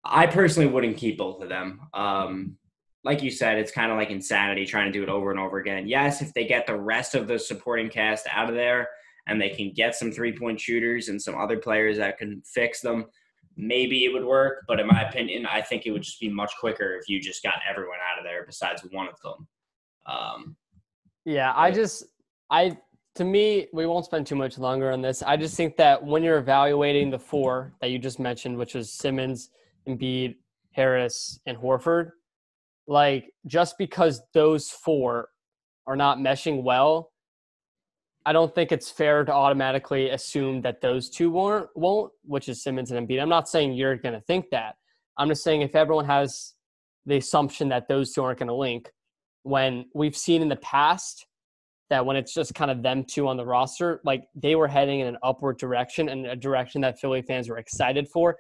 [0.04, 1.82] I personally wouldn't keep both of them.
[1.94, 2.58] Um,
[3.04, 5.58] like you said, it's kind of like insanity trying to do it over and over
[5.58, 5.88] again.
[5.88, 8.90] Yes, if they get the rest of the supporting cast out of there
[9.28, 12.82] and they can get some three point shooters and some other players that can fix
[12.82, 13.06] them,
[13.56, 14.66] maybe it would work.
[14.68, 17.44] But in my opinion, I think it would just be much quicker if you just
[17.44, 19.48] got everyone out of there besides one of them.
[20.06, 20.56] Um,
[21.26, 22.06] Yeah, I just
[22.50, 22.78] I
[23.16, 25.22] to me we won't spend too much longer on this.
[25.24, 28.92] I just think that when you're evaluating the four that you just mentioned, which was
[28.92, 29.50] Simmons,
[29.90, 30.36] Embiid,
[30.72, 32.12] Harris, and Horford,
[32.88, 35.30] like just because those four
[35.88, 37.12] are not meshing well,
[38.26, 42.62] I don't think it's fair to automatically assume that those two won't won't, which is
[42.62, 43.22] Simmons and Embiid.
[43.22, 44.76] I'm not saying you're gonna think that.
[45.18, 46.54] I'm just saying if everyone has
[47.06, 48.90] the assumption that those two aren't gonna link,
[49.44, 51.26] when we've seen in the past
[51.90, 55.00] that when it's just kind of them two on the roster, like they were heading
[55.00, 58.38] in an upward direction and a direction that Philly fans were excited for.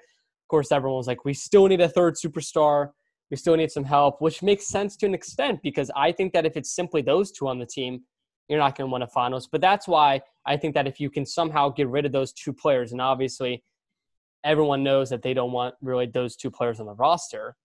[0.49, 2.89] Course, everyone was like, we still need a third superstar.
[3.29, 6.45] We still need some help, which makes sense to an extent because I think that
[6.45, 8.01] if it's simply those two on the team,
[8.47, 9.47] you're not going to win a finals.
[9.51, 12.51] But that's why I think that if you can somehow get rid of those two
[12.51, 13.63] players, and obviously
[14.43, 17.55] everyone knows that they don't want really those two players on the roster,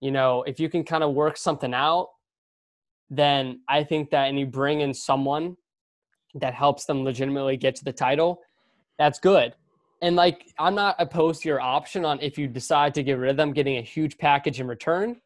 [0.00, 2.10] you know, if you can kind of work something out,
[3.10, 5.56] then I think that and you bring in someone
[6.34, 8.40] that helps them legitimately get to the title,
[8.98, 9.54] that's good.
[10.04, 13.30] And like I'm not opposed to your option on if you decide to get rid
[13.30, 15.16] of them, getting a huge package in return.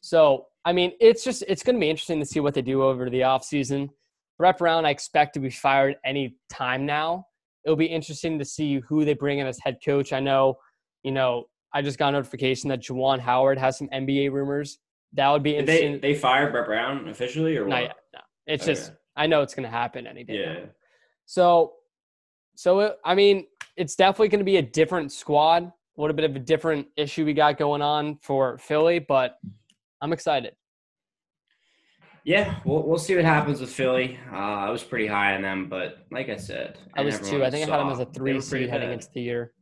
[0.00, 2.84] So I mean, it's just it's going to be interesting to see what they do
[2.84, 3.90] over the offseason.
[4.38, 7.26] Brett Brown, I expect to be fired any time now.
[7.64, 10.12] It'll be interesting to see who they bring in as head coach.
[10.12, 10.58] I know,
[11.02, 14.78] you know, I just got notification that Juwan Howard has some NBA rumors.
[15.14, 15.92] That would be did interesting.
[16.00, 17.82] they they fired Brett Brown officially or what?
[17.82, 17.96] Yet.
[18.14, 18.20] No.
[18.46, 18.74] It's Okay.
[18.74, 20.36] just I know it's going to happen any day.
[20.46, 20.52] now.
[20.52, 20.66] Yeah.
[21.26, 21.72] So,
[22.54, 23.46] so it, I mean,
[23.78, 25.72] it's definitely going to be a different squad.
[25.94, 29.38] What a little bit of a different issue we got going on for Philly, but
[30.02, 30.54] I'm excited.
[32.24, 34.18] Yeah, we'll we'll see what happens with Philly.
[34.30, 37.42] Uh, I was pretty high on them, but like I said, I was two.
[37.42, 39.52] I think I had them as a three seed heading into the year.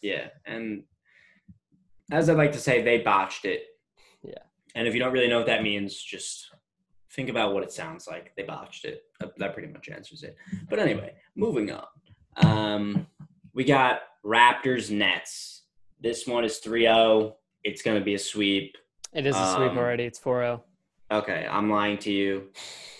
[0.00, 0.84] Yeah, and
[2.10, 3.64] as I like to say, they botched it.
[4.22, 4.32] Yeah.
[4.74, 6.50] And if you don't really know what that means, just
[7.12, 8.32] think about what it sounds like.
[8.36, 9.02] They botched it.
[9.20, 10.36] That, that pretty much answers it.
[10.70, 11.84] But anyway, moving on.
[12.36, 13.06] Um,
[13.58, 15.62] we got Raptors Nets.
[16.00, 17.34] This one is 3-0.
[17.64, 18.76] It's going to be a sweep.
[19.12, 20.04] It is a sweep Um, already.
[20.04, 20.30] It's oh.
[20.30, 20.60] 4-0.
[21.10, 22.50] Okay, I'm lying to you.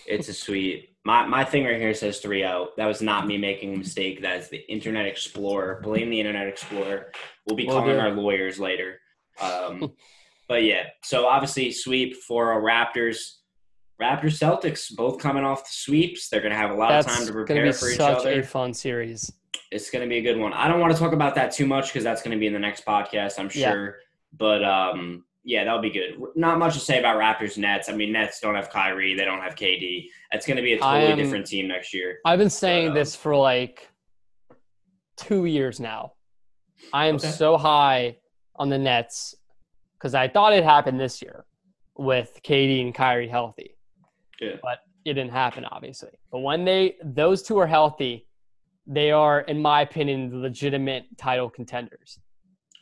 [0.05, 0.97] It's a sweep.
[1.05, 2.75] My my thing right here says 3-0.
[2.75, 4.21] That was not me making a mistake.
[4.21, 5.79] That is the Internet Explorer.
[5.81, 7.13] Blame the Internet Explorer.
[7.45, 8.99] We'll be calling our lawyers later.
[9.39, 9.93] Um,
[10.49, 13.35] but yeah, so obviously sweep for Raptors.
[14.01, 16.27] Raptors Celtics both coming off the sweeps.
[16.27, 17.89] They're going to have a lot of time That's to going to prepare be for
[17.89, 18.39] each such other.
[18.41, 19.31] a fun series.
[19.71, 20.53] It's going to be a good one.
[20.53, 22.53] I don't want to talk about that too much because that's going to be in
[22.53, 23.71] the next podcast, I'm Yeah.
[23.71, 23.95] sure.
[24.37, 26.19] But um, yeah, that'll be good.
[26.35, 27.89] Not much to say about Raptors Nets.
[27.89, 30.07] I mean, Nets don't have Kyrie, they don't have KD.
[30.31, 32.19] It's going to be a totally am- different team next year.
[32.25, 33.89] I've been saying um, this for like
[35.17, 36.13] two years now.
[36.93, 37.27] I am Okay.
[37.29, 38.17] so high
[38.55, 39.35] on the Nets
[39.97, 41.45] because I thought it happened this year
[41.97, 43.75] with KD and Kyrie healthy.
[44.39, 44.55] Yeah.
[44.61, 46.11] But it didn't happen, obviously.
[46.31, 48.27] But when they those two are healthy,
[48.89, 52.19] they are, in my opinion, the legitimate title contenders.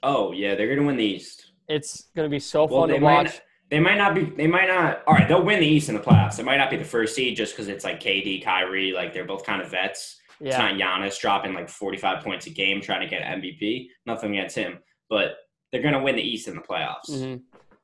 [0.01, 1.51] Oh yeah, they're going to win the East.
[1.67, 3.41] It's going to be so Well, fun to might watch.
[3.69, 4.23] They might not be.
[4.23, 5.03] They might not.
[5.05, 6.37] All right, they'll win the East in the playoffs.
[6.37, 9.25] They might not be the first seed just because it's like KD, Kyrie, like they're
[9.25, 10.21] both kind of vets.
[10.39, 13.87] It's not Giannis dropping like 45 points a game trying to get MVP.
[14.05, 15.37] Nothing against him, but
[15.71, 17.09] they're going to win the East in the playoffs.
[17.09, 17.37] Mm-hmm.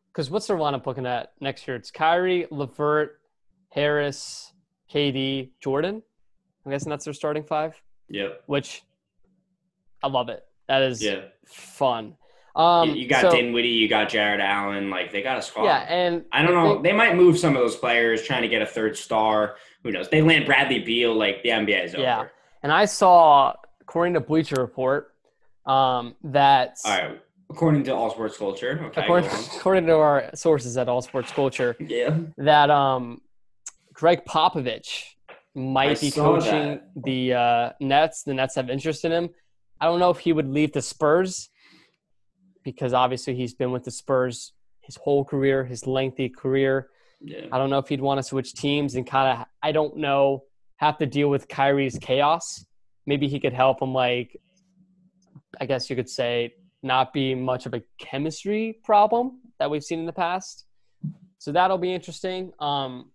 [0.08, 1.76] Because what's their lineup looking at next year?
[1.76, 3.20] It's Kyrie, Levert,
[3.70, 4.54] Harris,
[4.94, 6.04] KD, Jordan.
[6.64, 7.82] I'm guessing that's their starting five.
[8.14, 8.44] Yep.
[8.46, 8.84] which
[10.02, 10.46] I love it.
[10.68, 11.22] That is Yeah.
[11.46, 12.16] fun.
[12.56, 14.90] Um, you, you got so, Dinwiddie, you got Jarrett Allen.
[14.92, 15.64] Like they got a squad.
[15.66, 16.74] Yeah, and I don't know.
[16.74, 19.56] think- they might move some of those players trying to get a third star.
[19.84, 20.08] Who knows?
[20.10, 21.16] They land Bradley Beal.
[21.16, 22.04] Like the NBA is over.
[22.04, 22.26] Yeah.
[22.62, 25.14] And I saw, according to Bleacher Report,
[25.66, 27.22] um, that All right.
[27.50, 28.80] According to All Sports Culture.
[28.86, 29.02] Okay.
[29.02, 32.18] according, according to our sources at All Sports Culture, Yeah.
[32.38, 33.22] that um,
[33.94, 35.13] Gregg Popovich
[35.56, 38.24] might I be coaching the uh, Nets.
[38.24, 39.30] The Nets have interest in him.
[39.80, 41.50] I don't know if he would leave the Spurs
[42.64, 46.90] because obviously he's been with the Spurs his whole career, his lengthy career.
[47.22, 47.46] Yeah.
[47.52, 50.44] I don't know if he'd want to switch teams and kind of, I don't know,
[50.78, 52.66] have to deal with Kyrie's chaos.
[53.06, 54.40] Maybe he could help him, like,
[55.60, 60.00] I guess you could say, not be much of a chemistry problem that we've seen
[60.00, 60.66] in the past.
[61.38, 62.52] So that'll be interesting.
[62.60, 63.12] Um,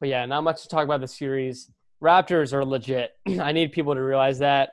[0.00, 1.70] but yeah, not much to talk about the series.
[2.02, 3.12] Raptors are legit.
[3.40, 4.70] I need people to realize that.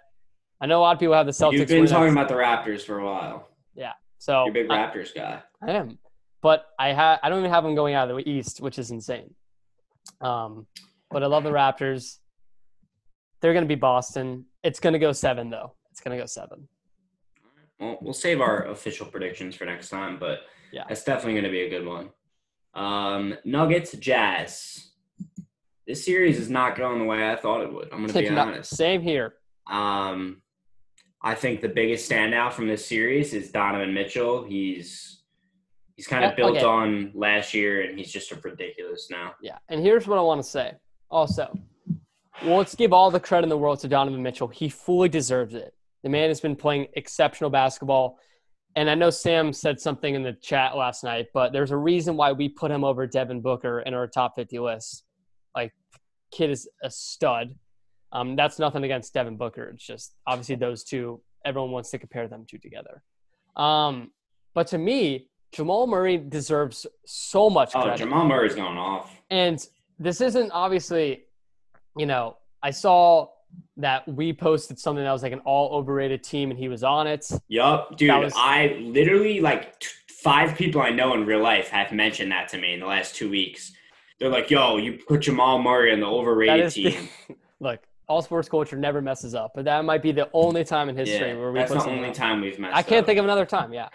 [0.61, 1.53] I know a lot of people have the Celtics.
[1.53, 3.47] You've been talking about the Raptors for a while.
[3.75, 3.93] Yeah.
[4.17, 5.41] So You're a big I- Raptors guy.
[5.61, 5.99] I am,
[6.41, 8.91] but I ha- I don't even have them going out of the East, which is
[8.91, 9.33] insane.
[10.21, 10.67] Um,
[11.11, 12.17] but I love the Raptors.
[13.41, 14.45] They're going to be Boston.
[14.63, 15.75] It's going to go seven though.
[15.91, 16.67] It's going to go seven.
[17.79, 20.39] Well, we'll save our official predictions for next time, but
[20.73, 20.83] Yeah.
[20.89, 22.09] that's definitely going to be a good one.
[22.73, 24.88] Um, Nuggets, Jazz.
[25.89, 27.89] This series is not going the way I thought it would.
[27.91, 28.78] I'm going to be honest.
[28.78, 29.34] Same here.
[29.65, 30.43] Um,
[31.23, 34.43] I think the biggest standout from this series is Donovan Mitchell.
[34.43, 35.23] He's
[35.95, 36.63] he's kind of built okay.
[36.63, 39.34] on last year, and he's just ridiculous now.
[39.41, 40.73] Yeah, and here's what I want to say.
[41.10, 41.58] Also,
[42.45, 44.47] well, let's give all the credit in the world to Donovan Mitchell.
[44.47, 45.73] He fully deserves it.
[46.04, 48.19] The man has been playing exceptional basketball.
[48.75, 52.15] And I know Sam said something in the chat last night, but there's a reason
[52.15, 55.06] why we put him over Devin Booker in our top 50 list.
[55.55, 55.73] Like,
[56.31, 57.55] kid is a stud.
[58.12, 59.69] Um, that's nothing against Devin Booker.
[59.73, 63.03] It's just obviously those two, everyone wants to compare them two together.
[63.55, 64.12] Um,
[64.55, 67.97] but to me, Jamal Murray deserves so much Oh, credit.
[67.99, 69.12] Jamal Murray's going off.
[69.29, 69.63] And
[69.99, 71.23] this isn't obviously,
[71.97, 73.27] you know, I saw
[73.77, 77.07] that we posted something that was like an all overrated team and he was on
[77.07, 77.27] it.
[77.47, 78.12] Yup, dude.
[78.12, 82.47] Was- I literally like t- five people I know in real life have mentioned that
[82.49, 83.71] to me in the last two weeks.
[84.19, 87.10] They're like, "Yo, you put Jamal Murray on the overrated is the- team."
[87.60, 90.95] Look, all sports culture never messes up, but that might be the only time in
[90.97, 92.15] history yeah, where we that's put the only up.
[92.15, 92.75] time we've messed.
[92.75, 93.05] I can't up.
[93.05, 93.89] think of another time, yeah.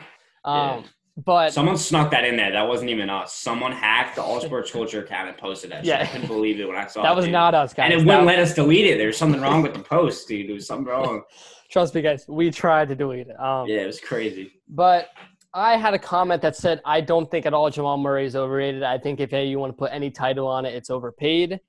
[0.44, 0.82] Um, Yeah.
[1.24, 2.50] But Someone snuck that in there.
[2.50, 3.32] That wasn't even us.
[3.32, 5.84] Someone hacked the All Sports Culture account and posted that.
[5.84, 6.00] Yeah.
[6.02, 7.02] I couldn't believe it when I saw it.
[7.04, 7.32] that was dude.
[7.32, 7.84] not us, guys.
[7.84, 8.98] And it That- wouldn't let us delete it.
[8.98, 10.48] There's something wrong with the post, dude.
[10.48, 11.22] There was something wrong.
[11.70, 12.24] trust me, guys.
[12.28, 13.38] We tried to delete it.
[13.40, 14.54] Um, Yeah, it was crazy.
[14.68, 15.08] But
[15.56, 18.82] I had a comment that said, I don't think at all Jamal Murray is overrated.
[18.82, 21.60] I think if hey, you want to put any title on it, it's overpaid.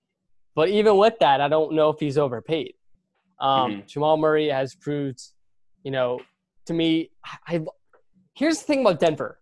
[0.56, 2.74] But even with that, I don't know if he's overpaid.
[3.40, 3.88] Um, Mhm.
[3.88, 5.22] Jamal Murray has proved,
[5.84, 6.20] you know,
[6.66, 7.12] to me,
[7.48, 7.64] I,
[8.34, 9.40] here's the thing about Denver.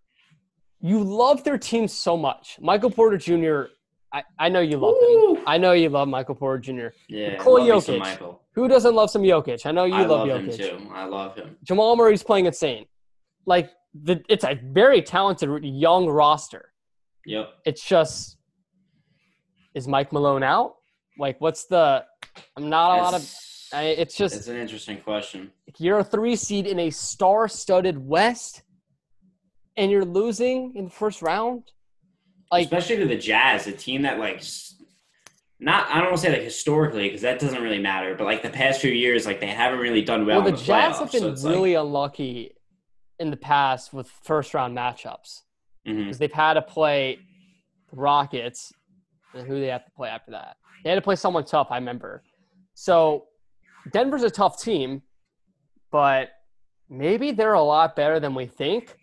[0.80, 2.58] You love their team so much.
[2.60, 3.70] Michael Porter Jr.,
[4.12, 4.94] I, I know you love
[5.38, 5.42] him.
[5.46, 6.88] I know you love Michael Porter Jr.
[7.08, 7.98] Yeah, Nikola Jokic.
[7.98, 8.42] Michael.
[8.54, 9.64] Who doesn't love some Jokic?
[9.66, 10.56] I know you I love, love him Jokic.
[10.56, 10.90] too.
[10.92, 11.56] I love him.
[11.64, 12.84] Jamal Murray's playing insane.
[13.46, 16.72] Like the, it's a very talented young roster.
[17.26, 17.48] Yep.
[17.64, 18.36] It's just
[19.74, 20.74] is Mike Malone out?
[21.18, 22.04] Like what's the?
[22.56, 23.20] I'm not a lot of.
[23.22, 25.50] It's, I, it's just it's an interesting question.
[25.78, 28.62] you're a three seed in a star-studded West,
[29.76, 31.62] and you're losing in the first round.
[32.52, 34.42] Like Especially to the Jazz, a team that like
[35.60, 38.42] not I don't want to say like historically because that doesn't really matter, but like
[38.42, 40.42] the past few years, like they haven't really done well.
[40.42, 42.52] well, the the Jazz playoffs, have so been it's like- really unlucky
[43.18, 45.42] in the past with first-round matchups.
[45.86, 45.98] Mhm.
[46.04, 47.18] because they've had to play
[47.92, 48.72] Rockets.
[49.34, 50.56] And who they have to play after that?
[50.82, 51.68] They had to play someone tough.
[51.70, 52.22] I remember.
[52.74, 53.26] So
[53.92, 55.02] Denver's a tough team,
[55.90, 56.30] but
[56.88, 58.96] maybe they're a lot better than we think,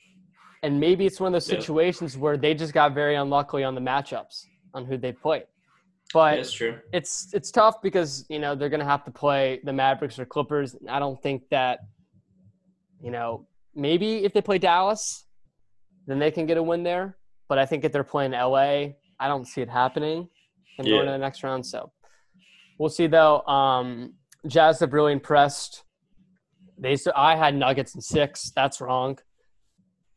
[0.63, 1.60] and maybe it's one of those Yeah.
[1.60, 5.45] situations where they just got very unlucky on the matchups on who they played.
[6.13, 6.80] But That's true.
[6.91, 10.26] it's it's tough because you know they're going to have to play the Mavericks or
[10.26, 10.76] Clippers.
[10.89, 11.82] I don't think that
[13.02, 15.25] you know maybe if they play Dallas,
[16.07, 17.17] then they can get a win there.
[17.47, 20.29] But I think if they're playing LA, I don't see it happening
[20.77, 21.65] and going to the next round.
[21.65, 21.91] So
[22.77, 23.41] we'll see though.
[23.41, 24.13] Um,
[24.47, 25.84] Jazz have really impressed.
[26.77, 28.51] They so I had Nuggets in six.
[28.55, 29.19] That's wrong.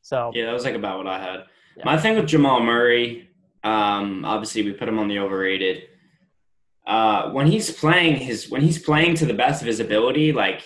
[0.03, 1.45] So Yeah, that was like about what I had.
[1.77, 1.85] Yeah.
[1.85, 3.29] My thing with Jamal Murray,
[3.63, 5.85] um, obviously we put him on the overrated.
[6.87, 10.63] Uh, when he's playing his when he's playing to the best of his ability, like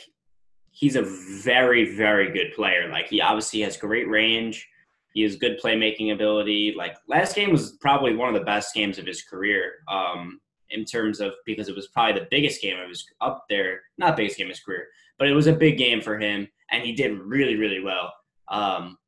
[0.79, 1.03] he's a
[1.43, 2.89] very very good player.
[2.91, 4.67] Like he obviously has great range.
[5.13, 6.75] He has good playmaking ability.
[6.77, 9.73] Like last game was probably one of the best games of his career.
[9.89, 13.81] Um, in terms of because it was probably the biggest game of his up there,
[13.97, 14.87] not biggest game of his career,
[15.19, 18.13] but it was a big game for him, and he did really really well.
[18.49, 18.99] Um,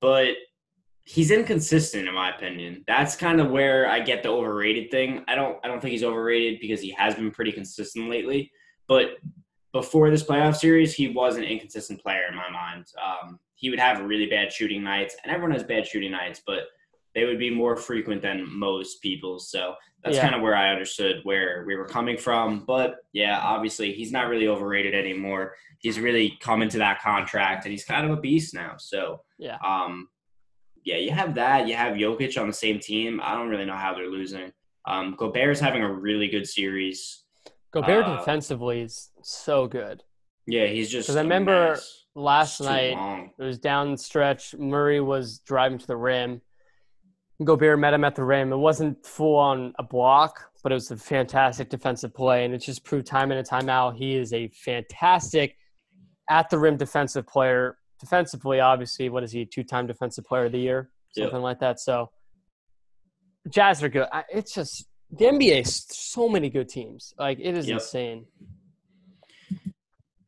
[0.00, 0.30] but
[1.04, 2.82] he's inconsistent in my opinion.
[2.86, 5.22] That's kind of where I get the overrated thing.
[5.28, 8.50] I don't I don't think he's overrated because he has been pretty consistent lately.
[8.88, 9.18] But
[9.76, 12.86] before this playoff series, he was an inconsistent player in my mind.
[13.04, 16.60] Um, he would have really bad shooting nights, and everyone has bad shooting nights, but
[17.14, 19.38] they would be more frequent than most people.
[19.38, 20.22] So that's yeah.
[20.22, 22.64] kind of where I understood where we were coming from.
[22.66, 25.54] But yeah, obviously he's not really overrated anymore.
[25.78, 28.76] He's really come into that contract, and he's kind of a beast now.
[28.78, 30.08] So yeah, um,
[30.84, 31.68] yeah, you have that.
[31.68, 33.20] You have Jokic on the same team.
[33.22, 34.52] I don't really know how they're losing.
[34.86, 37.25] Um, is having a really good series.
[37.80, 40.02] Gobert uh, defensively is so good.
[40.46, 41.08] Yeah, he's just.
[41.08, 42.04] Because I remember mess.
[42.14, 43.30] last night long.
[43.38, 44.54] it was down stretch.
[44.54, 46.40] Murray was driving to the rim.
[47.44, 48.52] Gobert met him at the rim.
[48.52, 52.58] It wasn't full on a block, but it was a fantastic defensive play, and it
[52.58, 55.56] just proved time in and time out he is a fantastic
[56.30, 59.44] at the rim defensive player defensively, obviously, what is he?
[59.44, 61.42] Two time defensive player of the year, something yep.
[61.42, 61.78] like that.
[61.78, 62.10] So,
[63.50, 64.08] Jazz are good.
[64.30, 65.66] It's just the NBA.
[65.66, 67.14] So many good teams.
[67.18, 67.80] Like it is yep.
[67.80, 68.26] insane.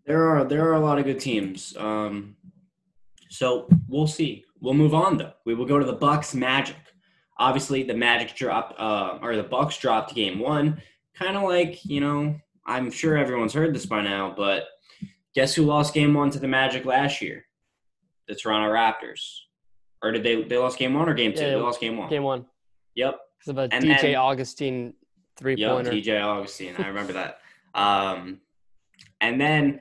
[0.07, 1.77] There are there are a lot of good teams.
[1.77, 2.37] Um,
[3.31, 4.45] so we'll see.
[4.61, 5.33] We'll move on though.
[5.45, 6.77] We will go to the Bucks Magic.
[7.39, 10.83] Obviously, the Magic dropped, uh, or the Bucks dropped game one.
[11.15, 12.37] Kind of like you know,
[12.67, 14.65] I'm sure everyone's heard this by now, but
[15.35, 17.45] guess who lost game one to the Magic last year?
[18.29, 19.41] the Toronto Raptors.
[20.03, 21.43] Or did they they lost game one or game two?
[21.43, 22.09] Yeah, they lost game one.
[22.09, 22.47] Game one.
[22.95, 23.19] Yep.
[23.39, 24.95] It's about and DJ then, Augustin
[25.37, 25.91] three pointer.
[25.91, 27.41] DJ Augustin, I remember that.
[27.75, 28.41] Um,
[29.21, 29.81] and then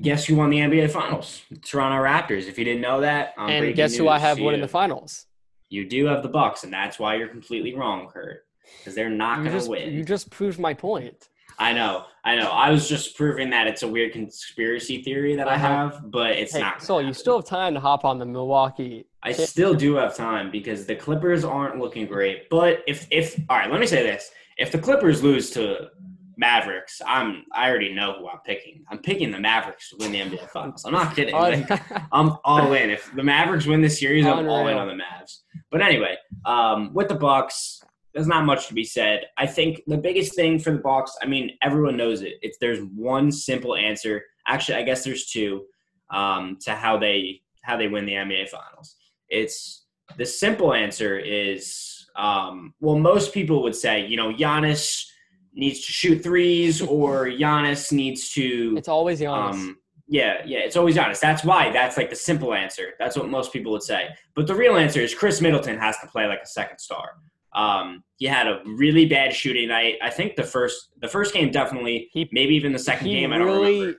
[0.00, 1.42] guess who won the NBA Finals?
[1.62, 2.48] Toronto Raptors.
[2.48, 5.26] If you didn't know that, I'm and guess who I have won in the finals?
[5.68, 8.44] You do have the Bucks, and that's why you're completely wrong, Kurt.
[8.78, 9.92] Because they're not going to win.
[9.92, 11.28] You just proved my point.
[11.58, 12.50] I know, I know.
[12.50, 15.66] I was just proving that it's a weird conspiracy theory that I uh-huh.
[15.66, 16.82] have, but it's hey, not.
[16.82, 19.06] So you still have time to hop on the Milwaukee.
[19.22, 22.48] I still do have time because the Clippers aren't looking great.
[22.50, 25.90] But if if all right, let me say this: if the Clippers lose to
[26.36, 28.84] Mavericks, I'm I already know who I'm picking.
[28.90, 30.84] I'm picking the Mavericks to win the NBA Finals.
[30.84, 31.34] I'm not kidding.
[31.34, 31.68] Like,
[32.12, 32.90] I'm all in.
[32.90, 35.40] If the Mavericks win this series, I'm all in on the Mavs.
[35.70, 37.82] But anyway, um, with the Bucks,
[38.14, 39.26] there's not much to be said.
[39.36, 42.34] I think the biggest thing for the Bucks, I mean, everyone knows it.
[42.42, 44.22] It's there's one simple answer.
[44.46, 45.64] Actually, I guess there's two
[46.10, 48.96] um, to how they how they win the NBA Finals.
[49.28, 55.04] It's the simple answer is um, well, most people would say, you know, Giannis
[55.52, 58.74] needs to shoot threes or Giannis needs to.
[58.76, 59.54] It's always Giannis.
[59.54, 61.18] Um, yeah, yeah, it's always Giannis.
[61.18, 61.72] That's why.
[61.72, 62.90] That's like the simple answer.
[62.98, 64.10] That's what most people would say.
[64.34, 67.16] But the real answer is Khris Middleton has to play like a second star.
[67.54, 69.96] Um, he had a really bad shooting night.
[70.02, 73.32] I think the first the first game definitely, he, maybe even the second game.
[73.32, 73.98] I don't really remember.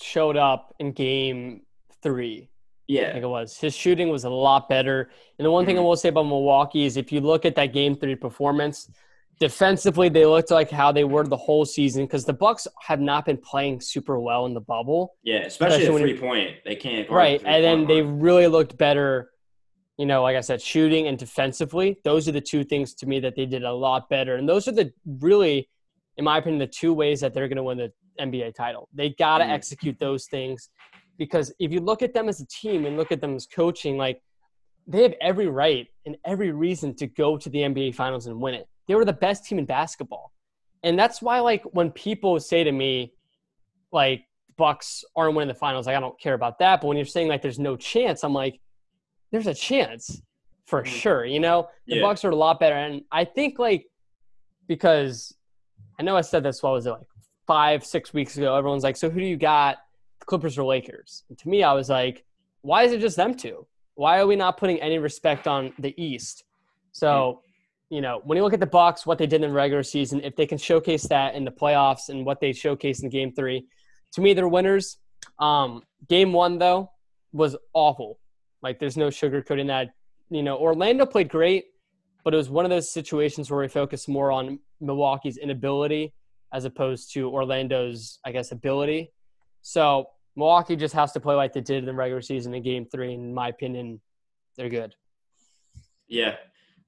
[0.00, 1.62] Showed up in game
[2.02, 2.50] three.
[2.86, 3.58] Yeah, I think it was.
[3.58, 5.10] His shooting was a lot better.
[5.38, 5.68] And the one mm-hmm.
[5.68, 5.86] thing I mm-hmm.
[5.86, 8.88] will say about Milwaukee is if you look at that game three performance,
[9.40, 13.24] defensively they looked like how they were the whole season because the Bucks have not
[13.24, 15.14] been playing super well in the bubble.
[15.24, 16.56] Yeah, especially, especially three point.
[16.64, 17.10] They can't.
[17.10, 19.30] Right, and then they really looked better
[19.98, 23.20] you know, like I said, shooting and defensively, those are the two things to me
[23.20, 24.36] that they did a lot better.
[24.36, 25.68] And those are the really,
[26.16, 28.88] in my opinion, the two ways that they're going to win the NBA title.
[28.92, 29.50] They got to mm.
[29.50, 30.68] execute those things
[31.18, 33.96] because if you look at them as a team and look at them as coaching,
[33.96, 34.20] like
[34.86, 38.54] they have every right and every reason to go to the NBA finals and win
[38.54, 38.68] it.
[38.86, 40.32] They were the best team in basketball.
[40.82, 43.12] And that's why, like, when people say to me,
[43.90, 44.24] like,
[44.56, 46.80] Bucks aren't winning the finals, like, I don't care about that.
[46.80, 48.60] But when you're saying, like, there's no chance, I'm like,
[49.30, 50.22] there's a chance
[50.66, 50.92] for mm-hmm.
[50.92, 51.24] sure.
[51.24, 52.02] You know, the yeah.
[52.02, 53.86] Bucks are a lot better, and I think like
[54.66, 55.34] because
[55.98, 57.06] I know I said this what was it like
[57.46, 58.56] five six weeks ago.
[58.56, 59.78] Everyone's like, so who do you got?
[60.20, 61.24] The Clippers or Lakers?
[61.28, 62.24] And to me, I was like,
[62.62, 63.66] why is it just them two?
[63.94, 66.44] Why are we not putting any respect on the East?
[66.92, 67.06] So.
[67.08, 67.40] Mm-hmm.
[67.88, 70.20] You know, when you look at the Bucks, what they did in the regular season,
[70.24, 73.64] if they can showcase that in the playoffs and what they showcased in Game Three,
[74.14, 74.98] to me, they're winners.
[75.38, 76.90] Um, game one though
[77.32, 78.18] was awful
[78.62, 79.90] like there's no sugarcoating that.
[80.30, 81.66] You know, Orlando played great,
[82.24, 86.12] but it was one of those situations where we focused more on Milwaukee's inability
[86.52, 89.12] as opposed to Orlando's, I guess, ability.
[89.62, 92.86] So Milwaukee just has to play like they did in the regular season in Game
[92.86, 93.14] Three.
[93.14, 94.00] In my opinion,
[94.56, 94.94] they're good.
[96.08, 96.36] Yeah,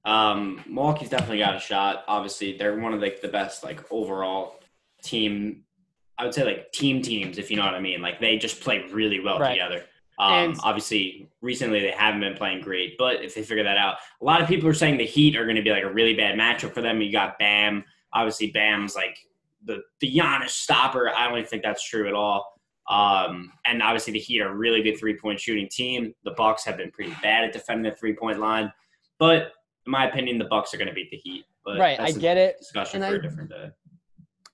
[0.05, 2.03] um, Milwaukee's definitely got a shot.
[2.07, 4.59] Obviously, they're one of like the best like overall
[5.03, 5.63] team.
[6.17, 8.01] I would say like team teams, if you know what I mean.
[8.01, 9.51] Like they just play really well right.
[9.51, 9.85] together.
[10.19, 14.25] Um, obviously, recently they haven't been playing great, but if they figure that out, a
[14.25, 16.37] lot of people are saying the Heat are going to be like a really bad
[16.37, 17.01] matchup for them.
[17.01, 17.85] You got Bam.
[18.11, 19.17] Obviously, Bam's like
[19.63, 21.09] the the Giannis stopper.
[21.09, 22.53] I don't even think that's true at all.
[22.89, 26.13] Um, and obviously the Heat are a really good three point shooting team.
[26.23, 28.73] The Bucks have been pretty bad at defending the three point line,
[29.19, 29.53] but
[29.85, 31.45] in my opinion, the Bucks are going to beat the Heat.
[31.63, 32.57] But right, I get it.
[32.57, 33.69] Discussion and for I, a different day.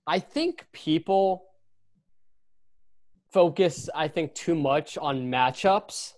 [0.05, 1.45] I think people
[3.35, 6.13] focus, I think, too much on matchups.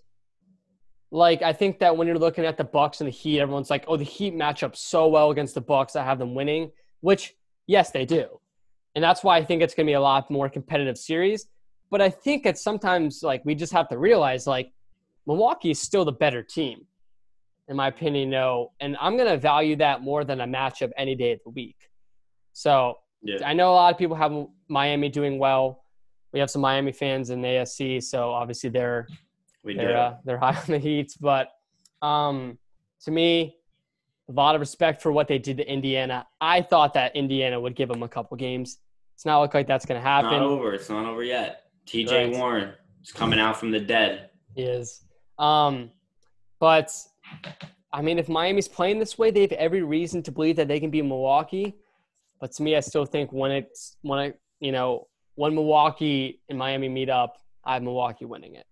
[1.10, 3.86] Like I think that when you're looking at the Bucks and the Heat, everyone's like,
[3.88, 5.96] "Oh, the Heat match up so well against the Bucks.
[5.96, 7.34] I have them winning." Which,
[7.66, 8.40] yes, they do,
[8.94, 11.48] and that's why I think it's going to be a lot more competitive series.
[11.90, 14.72] But I think it's sometimes like we just have to realize like
[15.26, 16.86] Milwaukee is still the better team,
[17.68, 18.30] in my opinion.
[18.30, 21.52] No, and I'm going to value that more than a matchup any day of the
[21.52, 21.78] week.
[22.54, 23.38] So yeah.
[23.44, 24.34] I know a lot of people have
[24.68, 25.84] Miami doing well
[26.38, 29.08] we have some Miami fans in ASC, so obviously they're
[29.64, 31.18] we they're uh, they're high on the Heat.
[31.20, 31.50] But
[32.04, 32.60] um,
[33.06, 33.56] to me,
[34.30, 36.28] a lot of respect for what they did to Indiana.
[36.40, 38.78] I thought that Indiana would give them a couple games.
[39.16, 40.30] It's not look like that's going to happen.
[40.30, 40.76] Not over.
[40.76, 41.64] It's not over yet.
[41.88, 42.38] TJ right.
[42.38, 42.74] Warren
[43.04, 44.30] is coming out from the dead.
[44.54, 45.02] He is.
[45.40, 45.90] Um,
[46.60, 46.94] but
[47.92, 50.80] I mean, if Miami's playing this way, they have every reason to believe that they
[50.80, 51.78] can be Milwaukee.
[52.40, 55.08] But to me, I still think when it's when I you know
[55.38, 58.66] when Milwaukee and Miami meet up, I have Milwaukee winning it.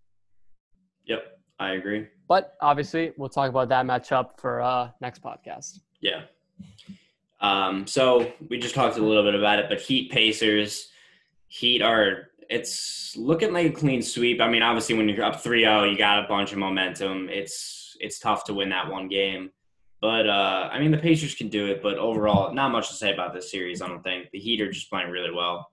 [1.05, 2.07] Yep, I agree.
[2.27, 5.79] But obviously, we'll talk about that matchup for uh, next podcast.
[6.01, 6.23] Yeah.
[7.39, 10.89] Um, so we just talked a little bit about it, but Heat Pacers,
[11.47, 14.41] Heat are it's looking like a clean sweep.
[14.41, 17.29] I mean, obviously, when you're up 3-0, you got a bunch of momentum.
[17.29, 19.51] It's it's tough to win that one game.
[20.01, 21.83] But uh, I mean, the Pacers can do it.
[21.83, 23.83] But overall, not much to say about this series.
[23.83, 25.69] I don't think the Heat are just playing really well.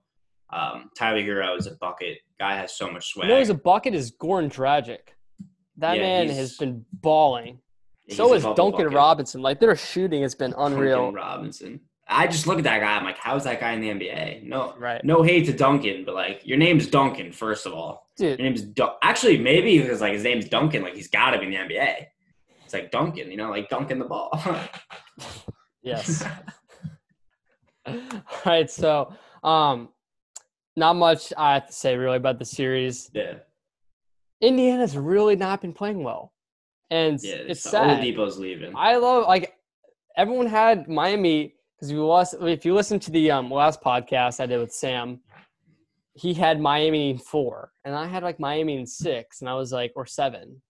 [0.53, 2.19] Um, Tyler Herro is a bucket.
[2.39, 3.27] Guy has so much swag.
[3.27, 4.99] You know, he's a bucket is Goran Dragic.
[5.77, 7.59] That yeah, man has been balling.
[8.09, 8.93] So is Duncan bucket.
[8.93, 9.41] Robinson.
[9.41, 10.97] Like their shooting has been unreal.
[10.97, 11.79] Duncan Robinson.
[12.07, 12.95] I just look at that guy.
[12.95, 14.43] I'm like, how's that guy in the NBA?
[14.43, 15.03] No, right.
[15.05, 17.31] No hate to Duncan, but like, your name's Duncan.
[17.31, 18.39] First of all, dude.
[18.39, 20.83] Your name's Dun- actually maybe because like his name's Duncan.
[20.83, 22.05] Like he's got to be in the NBA.
[22.65, 24.39] It's like Duncan, you know, like dunking the ball.
[25.81, 26.25] yes.
[27.85, 27.95] all
[28.45, 28.69] right.
[28.69, 29.89] So, um,
[30.75, 33.09] not much I have to say really about the series.
[33.13, 33.35] Yeah.
[34.41, 36.33] Indiana's really not been playing well.
[36.91, 38.01] And yeah, it's sad.
[38.01, 38.73] Oladipo's leaving.
[38.75, 39.53] I love like
[40.17, 44.45] everyone had Miami because we lost if you listen to the um, last podcast I
[44.45, 45.19] did with Sam,
[46.13, 49.71] he had Miami in four, and I had like Miami in six, and I was
[49.71, 50.61] like, or seven,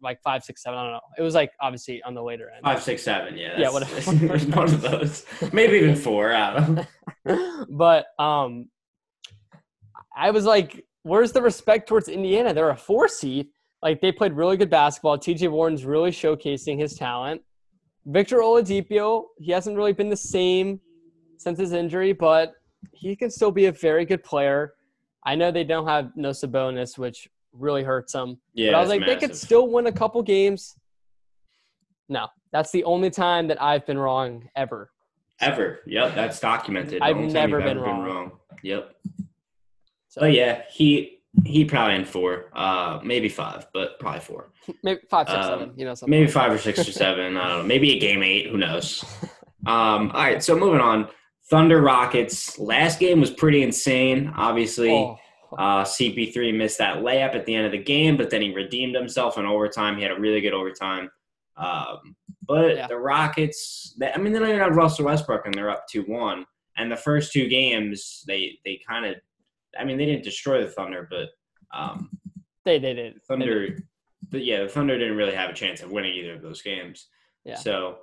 [0.00, 0.78] like five, six, seven.
[0.78, 1.00] I don't know.
[1.18, 2.64] It was like obviously on the later end.
[2.64, 3.36] Five, six, seven.
[3.36, 3.58] Yeah.
[3.58, 3.70] Yeah.
[3.70, 4.38] Whatever.
[4.56, 5.26] one of those.
[5.52, 6.32] Maybe even four.
[6.32, 6.86] I don't
[7.26, 7.66] know.
[7.70, 8.68] but um,
[10.16, 12.54] I was like, where's the respect towards Indiana?
[12.54, 13.48] They're a four seed.
[13.82, 15.18] Like they played really good basketball.
[15.18, 17.42] TJ Warren's really showcasing his talent.
[18.06, 20.80] Victor Oladipo, he hasn't really been the same
[21.38, 22.54] since his injury, but
[22.92, 24.74] he can still be a very good player.
[25.24, 28.38] I know they don't have no Sabonis, which really hurts them.
[28.54, 29.20] Yeah, but I was like, massive.
[29.20, 30.76] they could still win a couple games.
[32.08, 34.90] No, that's the only time that I've been wrong ever.
[35.40, 35.80] Ever.
[35.86, 37.02] Yep, that's documented.
[37.02, 38.04] I've never been wrong.
[38.04, 38.32] been wrong.
[38.62, 38.94] Yep.
[40.16, 44.52] So oh, yeah, he he probably in four, uh, maybe five, but probably four.
[44.82, 45.72] Maybe five, six, um, seven.
[45.76, 47.36] You know, something maybe like five or six or seven.
[47.36, 47.64] I don't know.
[47.64, 48.48] Maybe a game eight.
[48.48, 49.04] Who knows?
[49.66, 51.08] Um, all right, so moving on.
[51.50, 52.56] Thunder Rockets.
[52.56, 54.32] Last game was pretty insane.
[54.36, 55.18] Obviously, oh.
[55.58, 58.94] uh, CP3 missed that layup at the end of the game, but then he redeemed
[58.94, 59.96] himself in overtime.
[59.96, 61.10] He had a really good overtime.
[61.56, 62.14] Um,
[62.46, 62.86] but yeah.
[62.86, 66.02] the Rockets, they, I mean, they don't even have Russell Westbrook, and they're up two
[66.02, 66.46] one.
[66.76, 69.16] And the first two games, they they kind of
[69.78, 71.28] I mean, they didn't destroy the Thunder, but
[71.76, 72.10] um,
[72.64, 73.22] they they did.
[73.26, 73.68] Thunder,
[74.30, 74.46] they did.
[74.46, 77.08] yeah, the Thunder didn't really have a chance of winning either of those games.
[77.44, 77.56] Yeah.
[77.56, 77.98] So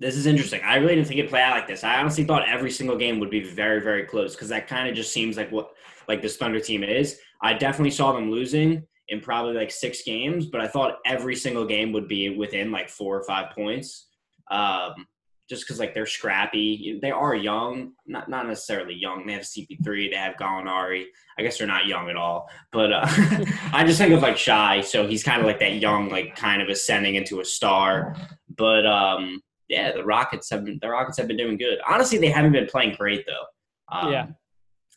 [0.00, 0.60] this is interesting.
[0.64, 1.84] I really didn't think it'd play out like this.
[1.84, 4.94] I honestly thought every single game would be very, very close because that kind of
[4.94, 5.70] just seems like what
[6.08, 7.18] like this Thunder team is.
[7.42, 11.66] I definitely saw them losing in probably like six games, but I thought every single
[11.66, 14.08] game would be within like four or five points.
[14.50, 15.06] Um,
[15.48, 16.98] just because like they're scrappy.
[17.00, 19.26] They are young, not not necessarily young.
[19.26, 21.04] They have CP3, they have Gallinari.
[21.38, 22.48] I guess they're not young at all.
[22.70, 23.06] But uh,
[23.72, 26.60] I just think of like Shai, so he's kind of like that young, like kind
[26.60, 28.14] of ascending into a star.
[28.56, 31.78] But um, yeah, the Rockets have been the Rockets have been doing good.
[31.88, 33.96] Honestly, they haven't been playing great though.
[33.96, 34.26] Um, yeah.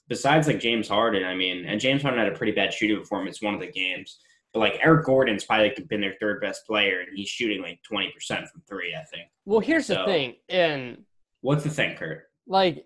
[0.09, 3.41] Besides like James Harden, I mean, and James Harden had a pretty bad shooting performance
[3.41, 4.19] one of the games.
[4.53, 7.81] But like Eric Gordon's probably like been their third best player, and he's shooting like
[7.83, 8.93] twenty percent from three.
[8.93, 9.29] I think.
[9.45, 11.03] Well, here's so, the thing, and
[11.41, 12.23] what's the thing, Kurt?
[12.47, 12.85] Like,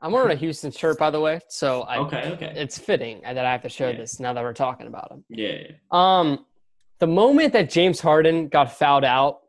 [0.00, 3.38] I'm wearing a Houston shirt, by the way, so I, okay, okay, it's fitting that
[3.38, 3.96] I have to show yeah.
[3.96, 5.24] this now that we're talking about him.
[5.30, 5.74] Yeah, yeah.
[5.90, 6.44] Um,
[6.98, 9.40] the moment that James Harden got fouled out,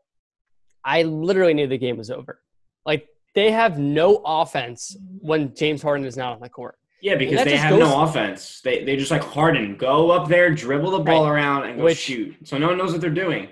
[0.84, 2.40] I literally knew the game was over.
[2.86, 6.78] Like they have no offense when James Harden is not on the court.
[7.00, 8.60] Yeah, because they have goes- no offense.
[8.62, 11.30] They they just like Harden, go up there, dribble the ball Right.
[11.32, 12.34] around, and go Which- shoot.
[12.44, 13.48] So no one knows what they're doing.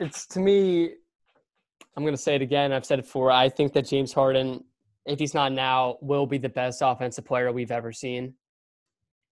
[0.00, 0.90] It's to me,
[1.96, 2.72] I'm going to say it again.
[2.72, 3.30] I've said it before.
[3.30, 4.64] I think that James Harden,
[5.06, 8.34] if he's not now, will be the best offensive player we've ever seen.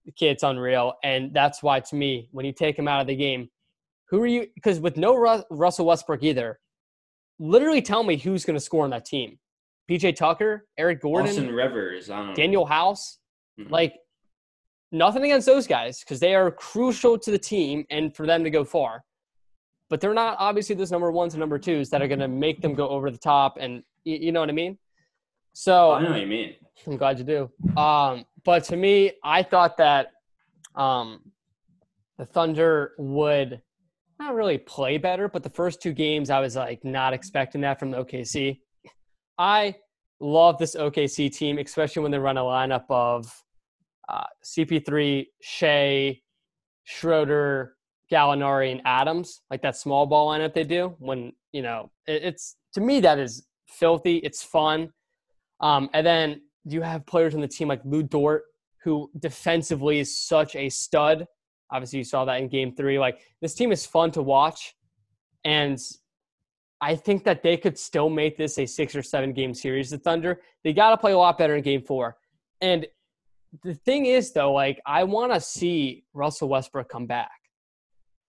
[0.05, 0.93] The kid's unreal.
[1.03, 3.49] And that's why, to me, when you take him out of the game,
[4.09, 4.47] who are you?
[4.55, 6.59] Because with no Ru- Russell Westbrook either,
[7.39, 9.37] literally tell me who's going to score on that team.
[9.89, 12.33] PJ Tucker, Eric Gordon, Austin Rivers, I don't know.
[12.33, 13.19] Danuel House.
[13.59, 13.71] Mhm.
[13.71, 13.95] Like,
[14.91, 18.49] nothing against those guys because they are crucial to the team and for them to
[18.49, 19.03] go far.
[19.89, 22.61] But they're not obviously those number ones and number twos that are going to make
[22.61, 23.57] them go over the top.
[23.59, 24.77] And you, you know what I mean?
[25.53, 26.55] So I know what you mean.
[26.87, 27.79] I'm glad you do.
[27.79, 30.11] Um, but to me, I thought that
[30.75, 31.21] um,
[32.17, 33.61] the Thunder would
[34.19, 37.79] not really play better, but the first two games, I was like not expecting that
[37.79, 38.59] from the OKC.
[39.37, 39.75] I
[40.19, 43.44] love this OKC team, especially when they run a lineup of
[44.09, 46.21] uh, CP3, Shai,
[46.83, 47.75] Schroeder,
[48.11, 50.95] Gallinari, and Adams, like that small ball lineup they do.
[50.99, 54.17] When you know, it, it's to me that is filthy.
[54.17, 54.89] It's fun.
[55.59, 58.43] Um, and then you have players on the team like Lu Dort,
[58.83, 61.25] who defensively is such a stud.
[61.71, 62.99] Obviously, you saw that in game three.
[62.99, 64.75] Like, this team is fun to watch.
[65.43, 65.79] And
[66.81, 69.97] I think that they could still make this a six or seven game series, the
[69.97, 70.41] Thunder.
[70.63, 72.17] They got to play a lot better in game four.
[72.61, 72.85] And
[73.63, 77.31] the thing is, though, like, I want to see Russell Westbrook come back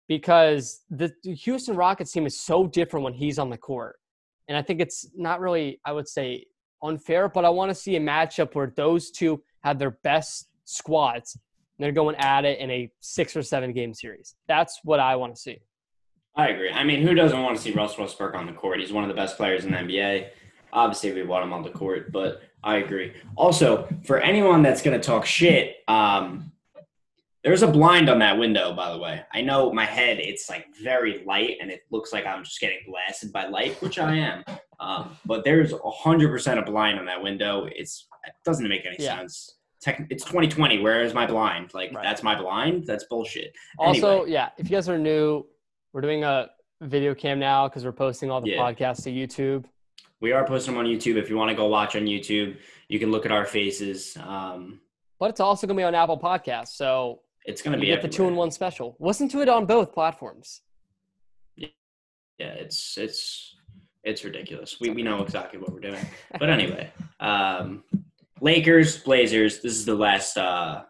[0.08, 3.98] because the Houston Rockets team is so different when he's on the court.
[4.48, 6.46] And I think it's not really, I would say,
[6.82, 11.36] unfair, but I want to see a matchup where those two have their best squads.
[11.36, 14.36] And they're going at it in a six or seven game series.
[14.48, 15.60] That's what I want to see.
[16.36, 16.72] I agree.
[16.72, 18.80] I mean, who doesn't want to see Russell Westbrook on the court?
[18.80, 20.30] He's one of the best players in the NBA.
[20.72, 23.14] Obviously, we want him on the court, but I agree.
[23.36, 26.52] Also, for anyone that's going to talk shit, um,
[27.44, 29.22] there's a blind on that window, by the way.
[29.34, 32.80] I know my head, it's like very light and it looks like I'm just getting
[32.88, 34.44] blasted by light, which I am.
[34.80, 37.68] Um, but there's 100% a blind on that window.
[37.74, 39.18] It's, it doesn't make any Yeah.
[39.18, 39.54] sense.
[39.80, 40.80] Tech, it's 2020.
[40.80, 41.74] Where is my blind?
[41.74, 42.04] Like, Right.
[42.04, 42.86] that's my blind?
[42.86, 43.54] That's bullshit.
[43.78, 44.32] Also, Anyway.
[44.32, 45.46] yeah, if you guys are new,
[45.94, 46.50] we're doing a
[46.82, 48.58] video cam now because we're posting all the Yeah.
[48.58, 49.66] podcasts to YouTube.
[50.20, 51.18] We are posting them on YouTube.
[51.18, 52.58] If you want to go watch on YouTube,
[52.88, 54.18] you can look at our faces.
[54.18, 54.80] Um,
[55.20, 56.70] But it's also going to be on Apple Podcasts.
[56.70, 58.98] So it's going to be get the two in one special.
[59.00, 60.62] Listen to it on both platforms.
[61.56, 61.70] Yeah,
[62.50, 63.56] it's it's
[64.04, 64.80] it's ridiculous.
[64.80, 66.06] We we know exactly what we're doing.
[66.40, 67.84] But anyway, um,
[68.42, 69.62] Lakers, Blazers.
[69.62, 70.84] This is the last uh,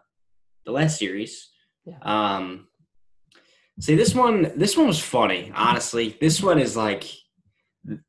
[0.66, 1.48] the last series.
[1.86, 1.98] Yeah.
[2.02, 2.68] Um,
[3.80, 4.52] see this one.
[4.56, 5.52] This one was funny.
[5.54, 7.04] Honestly, this one is like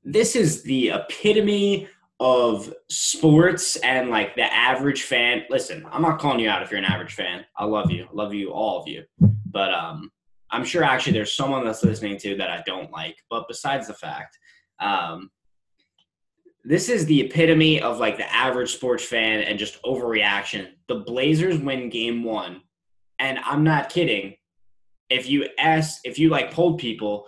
[0.04, 1.88] this is the epitome
[2.20, 5.44] of sports and like the average fan.
[5.50, 7.46] Listen, I'm not calling you out if you're an average fan.
[7.58, 8.06] I love you.
[8.06, 9.04] I love you, all of you.
[9.20, 10.12] But um,
[10.52, 13.16] I'm sure actually there's someone that's listening to that I don't like.
[13.30, 14.38] But besides the fact,
[14.80, 15.30] um,
[16.64, 20.68] this is the epitome of like the average sports fan and just overreaction.
[20.88, 22.62] The Blazers win game one,
[23.18, 24.36] and I'm not kidding.
[25.10, 27.28] If you ask, if you like polled people,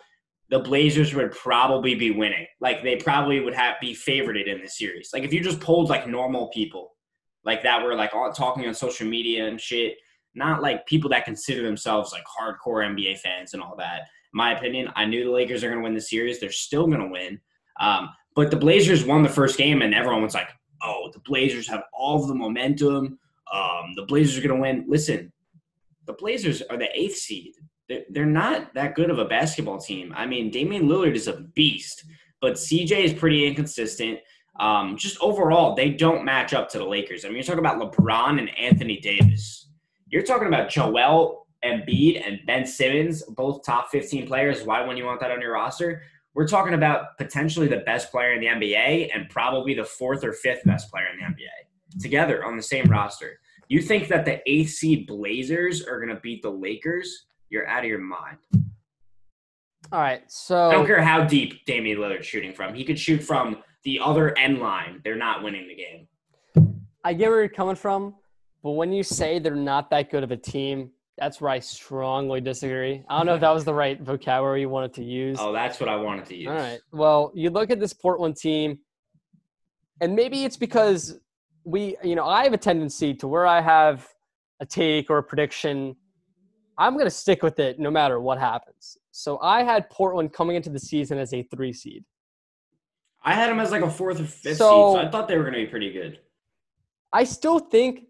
[0.51, 2.45] the Blazers would probably be winning.
[2.59, 5.09] Like they probably would have be favorited in the series.
[5.13, 6.91] Like if you just polled like normal people,
[7.45, 9.95] like that were like all, talking on social media and shit,
[10.35, 14.01] not like people that consider themselves like hardcore NBA fans and all that.
[14.01, 16.39] In my opinion, I knew the Lakers are going to win the series.
[16.39, 17.39] They're still going to win.
[17.79, 20.49] Um, but the Blazers won the first game, and everyone was like,
[20.83, 23.19] "Oh, the Blazers have all the momentum.
[23.53, 25.33] Um, the Blazers are going to win." Listen,
[26.07, 27.55] the Blazers are the eighth seed.
[28.09, 30.13] They're, not that good of a basketball team.
[30.15, 32.05] I mean, Damian Lillard is a beast,
[32.39, 34.19] but CJ is pretty inconsistent.
[34.59, 37.25] Um, just overall, they don't match up to the Lakers.
[37.25, 39.69] I mean, you're talking about LeBron and Anthony Davis.
[40.09, 44.63] You're talking about Joel Embiid and Ben Simmons, both top 15 players.
[44.63, 46.03] Why wouldn't you want that on your roster?
[46.33, 50.33] We're talking about potentially the best player in the NBA and probably the fourth or
[50.33, 53.39] fifth best player in the NBA together on the same roster.
[53.67, 57.27] You think that the eighth seed Blazers are going to beat the Lakers?
[57.51, 58.37] You're out of your mind.
[59.91, 60.23] All right.
[60.27, 62.73] So I don't care how deep Damian Lillard's shooting from.
[62.73, 65.01] He could shoot from the other end line.
[65.03, 66.07] They're not winning the game.
[67.03, 68.15] I get where you're coming from,
[68.63, 72.39] but when you say they're not that good of a team, that's where I strongly
[72.39, 73.03] disagree.
[73.09, 75.37] I don't know if that was the right vocabulary you wanted to use.
[75.41, 76.47] Oh, that's what I wanted to use.
[76.47, 76.79] All right.
[76.93, 78.79] Well, you look at this Portland team,
[79.99, 81.19] and maybe it's because
[81.65, 84.07] we, you know, I have a tendency to where I have
[84.61, 85.95] a take or a prediction,
[86.81, 88.97] I'm going to stick with it no matter what happens.
[89.11, 92.03] So I had Portland coming into the season as a three seed.
[93.23, 95.37] I had them as like a fourth or fifth So- seed, so I thought they
[95.37, 96.19] were going to be pretty good.
[97.13, 98.05] I still think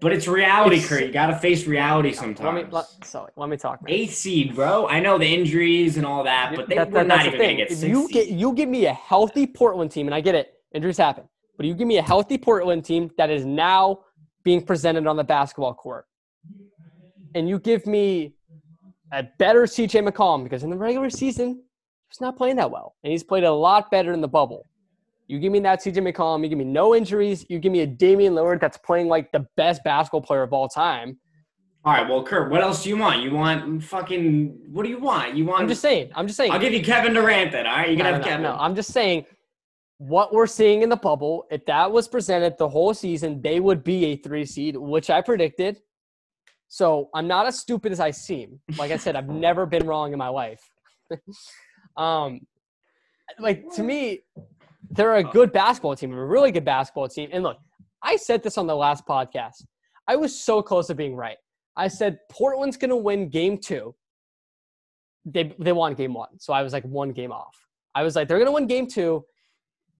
[0.00, 1.04] But it's reality, It's- Kurt.
[1.06, 2.44] You gotta face reality sometimes.
[2.44, 3.82] Let me let, so let me talk.
[3.82, 3.94] man.
[3.94, 4.88] Eighth seed, bro.
[4.88, 7.54] I know the injuries and all that, but they That- were that- not even gonna
[7.54, 10.34] get If six you get you give me a healthy Portland team, and I get
[10.34, 11.24] it, injuries happen,
[11.56, 14.00] but you give me a healthy Portland team that is now
[14.42, 16.06] being presented on the basketball court,
[17.36, 18.32] and you give me
[19.12, 21.62] a better CJ McCollum because in the regular season
[22.08, 24.66] he's not playing that well, and he's played a lot better in the bubble.
[25.28, 27.86] You give me that CJ McCollum, you give me no injuries, you give me a
[27.86, 31.18] Damian Lillard that's playing like the best basketball player of all time.
[31.84, 33.22] All right, well, Kurt, what else do you want?
[33.22, 35.36] You want fucking what do you want?
[35.36, 35.62] You want?
[35.62, 36.10] I'm just saying.
[36.14, 36.50] I'm just saying.
[36.50, 37.66] I'll give you Kevin Durant then.
[37.66, 38.42] All right, you can no, have no, Kevin.
[38.42, 39.26] no, I'm just saying
[39.98, 43.84] what we're seeing in the bubble, if that was presented the whole season, they would
[43.84, 45.80] be a three seed, which I predicted.
[46.68, 48.60] So I'm not as stupid as I seem.
[48.76, 50.60] Like I said, I've never been wrong in my life.
[51.96, 52.40] um,
[53.38, 54.20] like to me,
[54.90, 57.28] they're a good basketball team, a really good basketball team.
[57.32, 57.58] And look,
[58.02, 59.64] I said this on the last podcast.
[60.08, 61.36] I was so close to being right.
[61.76, 63.94] I said Portland's gonna win game two.
[65.24, 66.38] They they won game one.
[66.38, 67.56] So I was like one game off.
[67.94, 69.24] I was like, they're gonna win game two.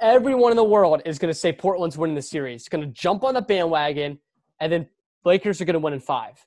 [0.00, 2.68] Everyone in the world is gonna say Portland's winning the series.
[2.68, 4.18] Gonna jump on the bandwagon,
[4.60, 4.88] and then
[5.24, 6.44] Lakers are gonna win in five.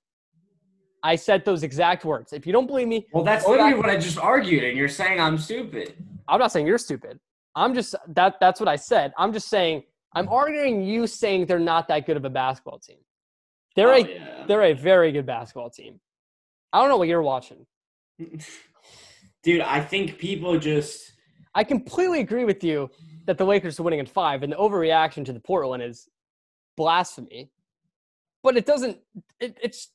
[1.03, 2.33] I said those exact words.
[2.33, 5.19] If you don't believe me, well, that's literally what I just argued, and you're saying
[5.19, 5.93] I'm stupid.
[6.27, 7.19] I'm not saying you're stupid.
[7.55, 9.13] I'm just that that's what I said.
[9.17, 9.83] I'm just saying
[10.13, 12.97] I'm arguing you saying they're not that good of a basketball team.
[13.75, 14.45] They're Oh, a yeah.
[14.47, 15.99] they're a very good basketball team.
[16.73, 17.65] I don't know what you're watching.
[19.43, 21.13] Dude, I think people just
[21.55, 22.89] I completely agree with you
[23.25, 26.07] that the Lakers are winning in five, and the overreaction to the Portland is
[26.77, 27.49] blasphemy.
[28.43, 28.97] But it doesn't.
[29.39, 29.89] It, it's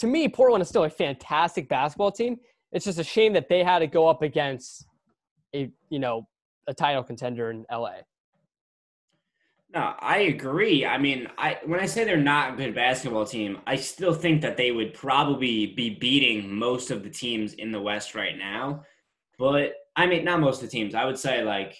[0.00, 2.38] to me, Portland is still a fantastic basketball team.
[2.72, 4.86] It's just a shame that they had to go up against
[5.54, 6.26] a you know
[6.66, 7.94] a title contender in LA.
[9.72, 10.84] No, I agree.
[10.84, 14.42] I mean, I when I say they're not a good basketball team, I still think
[14.42, 18.84] that they would probably be beating most of the teams in the West right now.
[19.38, 20.94] But I mean, not most of the teams.
[20.94, 21.76] I would say like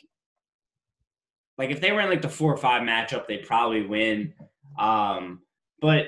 [1.56, 4.34] like if they were in like the four or five matchup, they'd probably win.
[4.78, 5.40] Um,
[5.80, 6.06] but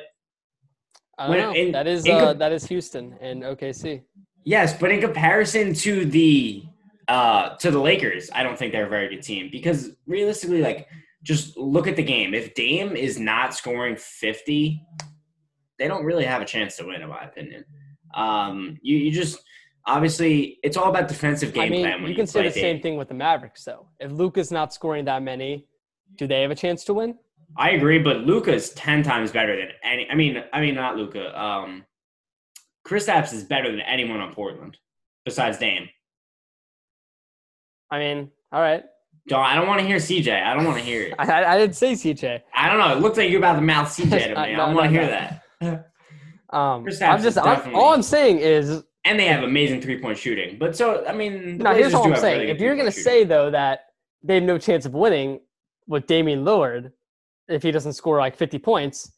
[1.19, 4.03] When- in- that is in uh, that is Houston and OKC.
[4.45, 6.65] Yes, but in comparison to the
[7.09, 10.89] uh to the Lakers, I don't think they're a very good team because realistically, like
[11.23, 12.35] just look at the game.
[12.35, 14.85] If Dame is not scoring 50,
[15.79, 17.65] they don't really have a chance to win, in my opinion.
[18.15, 19.39] Um you, you just
[19.87, 22.81] obviously it's all about defensive game I mean, plan you can say play the same
[22.81, 23.87] thing with the Mavericks, though.
[24.01, 25.67] If Luka's not scoring that many,
[26.17, 27.17] do they have a chance to win?
[27.57, 30.97] I agree, but Luka is ten times better than any I mean I mean not
[30.97, 31.39] Luka.
[31.41, 31.85] Um
[32.87, 34.77] Kristaps is better than anyone on Portland
[35.25, 35.89] besides Dame.
[37.91, 38.85] I mean, all right.
[39.29, 40.43] Don't I don't want to hear CJ.
[40.43, 41.15] I don't want to hear it.
[41.19, 42.41] I, I, didn't say CJ.
[42.55, 42.97] I don't know.
[42.97, 44.35] It looked like you were about to mouth CJ to me.
[44.35, 45.11] I don't want to no, hear
[45.61, 45.71] no.
[45.71, 45.89] that.
[46.53, 49.99] Um, Chris I'm just is I'm, all I'm saying is And they have amazing three
[49.99, 50.59] point shooting.
[50.59, 52.41] But so I mean, the now here's all I'm saying.
[52.41, 53.87] really if you're gonna say though that
[54.23, 55.41] they have no chance of winning
[55.87, 56.93] with Damian Lillard
[57.53, 59.13] if he doesn't score like 50 points,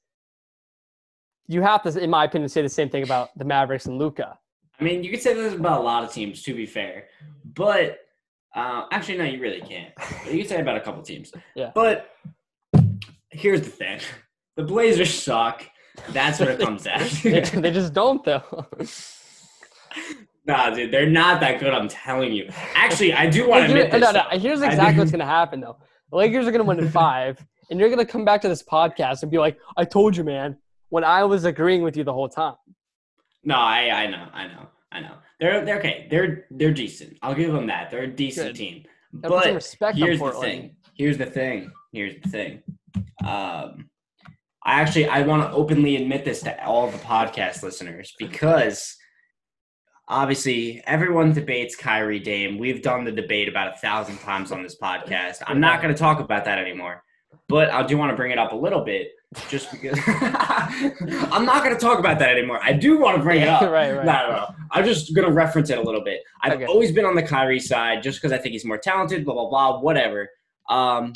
[1.46, 4.38] you have to, in my opinion, say the same thing about the Mavericks and Luka.
[4.80, 6.42] I mean, you could say this about a lot of teams.
[6.42, 7.06] To be fair,
[7.44, 7.98] but
[8.54, 9.92] uh, actually, no, you really can't.
[10.30, 11.32] You could say about a couple teams.
[11.54, 11.70] Yeah.
[11.74, 12.10] But
[13.30, 14.00] here's the thing:
[14.56, 15.64] the Blazers suck.
[16.10, 17.60] That's what it comes down they, to.
[17.60, 18.66] they just don't though.
[20.46, 21.72] nah, dude, they're not that good.
[21.72, 22.48] I'm telling you.
[22.74, 24.00] Actually, I do want to admit this.
[24.00, 24.38] no, no.
[24.38, 25.76] Here's exactly what's gonna happen though.
[26.10, 29.22] The Lakers are gonna win in five, and you're gonna come back to this podcast
[29.22, 30.56] and be like, "I told you, man."
[30.90, 32.54] When I was agreeing with you the whole time.
[33.42, 35.14] No, I, I know, I know, I know.
[35.40, 36.06] They're they're okay.
[36.10, 37.18] They're they're decent.
[37.22, 37.90] I'll give them that.
[37.90, 38.56] They're a decent Good.
[38.56, 38.84] team.
[39.22, 40.76] Some But here's the thing.
[40.96, 41.72] Here's the thing.
[41.92, 42.62] Here's the thing.
[43.24, 43.90] Um,
[44.64, 48.96] I actually I want to openly admit this to all the podcast listeners because
[50.08, 52.58] obviously everyone debates Kyrie Dame.
[52.58, 55.42] We've done the debate about a thousand times on this podcast.
[55.46, 57.02] I'm not going to talk about that anymore,
[57.48, 59.08] but I do want to bring it up a little bit
[59.48, 62.60] just because I'm not going to talk about that anymore.
[62.62, 63.62] I do want to bring it up.
[63.62, 64.04] right, right.
[64.06, 64.46] No, no, no.
[64.70, 66.20] I'm just gonna reference it a little bit.
[66.42, 66.64] I've Okay.
[66.66, 69.48] always been on the Kyrie side just because I think he's more talented, blah blah
[69.48, 70.28] blah, whatever.
[70.68, 71.12] Um,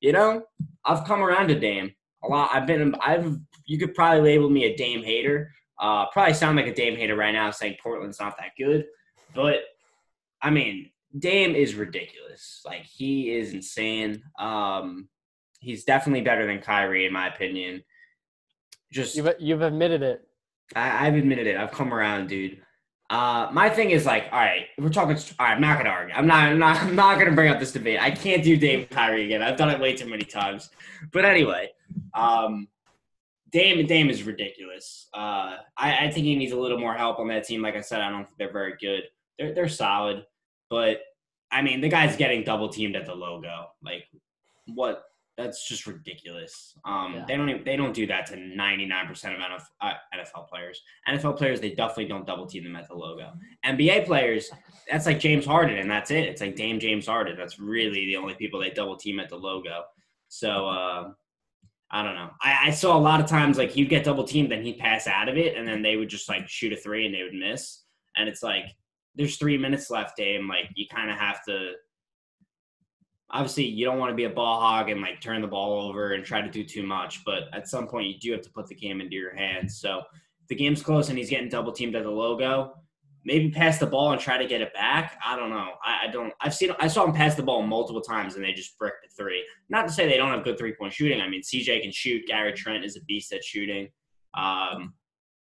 [0.00, 0.42] you know,
[0.84, 1.92] I've come around to Dame
[2.22, 2.50] a lot.
[2.52, 3.36] I've been, I've,
[3.66, 5.50] you could probably label me a Dame hater.
[5.80, 8.84] Uh, probably sound like a Dame hater right now, saying Portland's not that good,
[9.34, 9.56] but
[10.42, 12.62] I mean, Dame is ridiculous.
[12.64, 14.22] Like he is insane.
[14.38, 15.08] Um,
[15.64, 17.82] he's definitely better than Kyrie in my opinion.
[18.92, 20.22] Just You've you've admitted it.
[20.76, 21.56] I, I've admitted it.
[21.56, 22.60] I've come around, dude.
[23.10, 25.16] Uh, my thing is like, all right, we're talking.
[25.16, 26.14] All right, I'm not gonna argue.
[26.14, 26.48] I'm not.
[26.48, 26.76] I'm not.
[26.82, 28.00] I'm not gonna bring up this debate.
[28.00, 29.42] I can't do Dame Kyrie again.
[29.42, 30.70] I've done it way too many times.
[31.12, 31.70] But anyway,
[32.14, 32.68] um,
[33.50, 35.08] Dame Dame is ridiculous.
[35.12, 37.62] Uh, I, I think he needs a little more help on that team.
[37.62, 39.04] Like I said, I don't think they're very good.
[39.38, 40.24] They're they're solid,
[40.70, 41.00] but
[41.52, 43.66] I mean the guy's getting double teamed at the logo.
[43.82, 44.04] Like
[44.66, 45.04] what?
[45.36, 46.74] That's just ridiculous.
[46.84, 47.24] Um, Yeah.
[47.26, 50.48] They don't even, they don't do that to ninety nine percent of NFL, uh, NFL
[50.48, 50.80] players.
[51.08, 53.32] NFL players they definitely don't double team them at the logo.
[53.64, 54.50] NBA players
[54.90, 56.24] that's like James Harden and that's it.
[56.24, 57.36] It's like Dame James Harden.
[57.36, 59.84] That's really the only people they double team at the logo.
[60.28, 61.10] So uh,
[61.90, 62.30] I don't know.
[62.42, 65.06] I, I saw a lot of times like he'd get double teamed, then he'd pass
[65.06, 67.34] out of it, and then they would just like shoot a three and they would
[67.34, 67.82] miss.
[68.16, 68.66] And it's like
[69.14, 70.48] there's three minutes left, Dame.
[70.48, 71.72] Like you kind of have to.
[73.30, 76.12] Obviously, you don't want to be a ball hog and like turn the ball over
[76.12, 78.66] and try to do too much, but at some point you do have to put
[78.66, 79.78] the game into your hands.
[79.80, 79.98] So
[80.42, 82.74] if the game's close and he's getting double teamed at the logo,
[83.24, 85.18] maybe pass the ball and try to get it back.
[85.26, 85.70] I don't know.
[85.84, 86.32] I, I don't.
[86.42, 86.70] I've seen.
[86.78, 89.42] I saw him pass the ball multiple times and they just bricked the three.
[89.68, 91.20] Not to say they don't have good three point shooting.
[91.20, 92.26] I mean, CJ can shoot.
[92.28, 93.88] Gary Trent is a beast at shooting.
[94.36, 94.94] Um,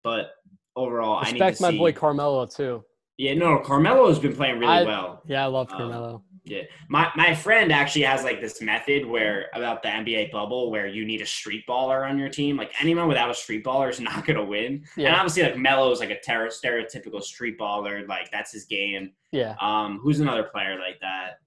[0.05, 0.33] but
[0.77, 1.79] overall, I need Respect to my see.
[1.79, 2.85] boy Carmelo too.
[3.17, 5.23] yeah, no, Carmelo has been playing really I- well.
[5.27, 6.23] Yeah, I love Uh, Carmelo.
[6.47, 10.87] Yeah, my my friend actually has like this method where about the NBA bubble where
[10.87, 12.59] you need a street baller on your team.
[12.59, 14.85] Like anyone without a street baller is not gonna win.
[14.99, 18.07] And obviously, like Melo is like a ter- stereotypical street baller.
[18.07, 19.13] Like that's his game.
[19.33, 19.55] yeah.
[19.61, 21.39] Um, who's another player like that?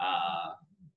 [0.00, 0.52] Uh,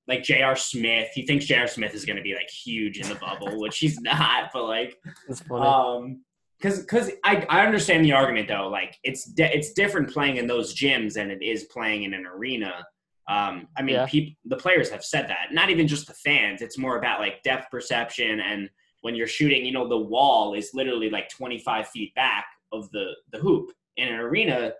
[0.06, 0.54] like J.R.
[0.56, 1.08] Smith.
[1.12, 1.66] He thinks J.R.
[1.66, 4.50] Smith is gonna be like huge in the bubble, which he's not.
[4.52, 4.96] But like,
[5.28, 5.66] It's funny.
[5.66, 6.22] um,
[6.60, 8.68] because because I, I understand the argument though.
[8.68, 12.24] Like it's di- it's different playing in those gyms than it is playing in an
[12.24, 12.84] arena.
[13.28, 14.06] Um, I mean, Yeah.
[14.06, 15.52] people the players have said that.
[15.52, 16.62] Not even just the fans.
[16.62, 18.70] It's more about like depth perception and
[19.02, 19.64] when you're shooting.
[19.66, 23.70] You know, the wall is literally like 25 feet back of the the hoop.
[23.96, 24.72] In an arena,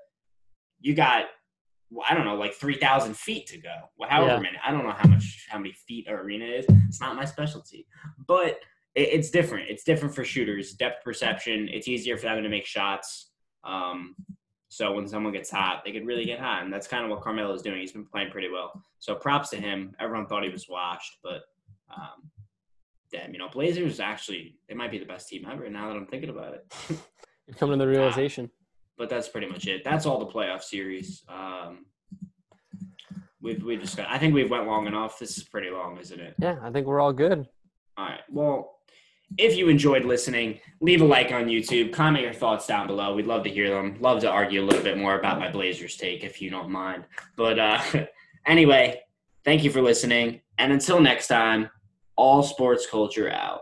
[0.80, 1.26] you got
[1.90, 3.74] well, I don't know, like 3,000 feet to go.
[3.96, 4.40] Well, however Yeah.
[4.40, 4.58] many.
[4.62, 6.66] I don't know how much how many feet an arena is.
[6.86, 7.86] It's not my specialty,
[8.26, 8.60] but
[8.94, 9.70] it, it's different.
[9.70, 10.72] It's different for shooters.
[10.74, 11.68] Depth perception.
[11.70, 13.30] It's easier for them to make shots.
[13.64, 14.16] Um,
[14.78, 17.20] so when someone gets hot, they could really get hot, and that's kind of what
[17.20, 17.80] Carmelo is doing.
[17.80, 18.80] He's been playing pretty well.
[19.00, 19.96] So props to him.
[19.98, 21.42] Everyone thought he was washed, but
[21.92, 22.30] um,
[23.10, 25.68] damn, you know, Blazers actually they might be the best team ever.
[25.68, 26.72] Now that I'm thinking about it,
[27.48, 28.52] You're coming to the realization.
[28.96, 29.82] but that's pretty much it.
[29.82, 31.24] That's all the playoff series.
[31.28, 31.86] Um,
[33.42, 34.08] we've we just got.
[34.08, 35.18] I think we've went long enough.
[35.18, 36.34] This is pretty long, isn't it?
[36.38, 37.48] Yeah, I think we're all good.
[37.96, 38.20] All right.
[38.30, 38.77] Well,
[39.36, 41.92] if you enjoyed listening, leave a like on YouTube.
[41.92, 43.14] Comment your thoughts down below.
[43.14, 43.96] We'd love to hear them.
[44.00, 47.04] Love to argue a little bit more about my Blazers take if you don't mind.
[47.36, 47.80] But uh,
[48.46, 49.02] anyway,
[49.44, 50.40] thank you for listening.
[50.56, 51.68] And until next time,
[52.16, 53.60] all sports culture out.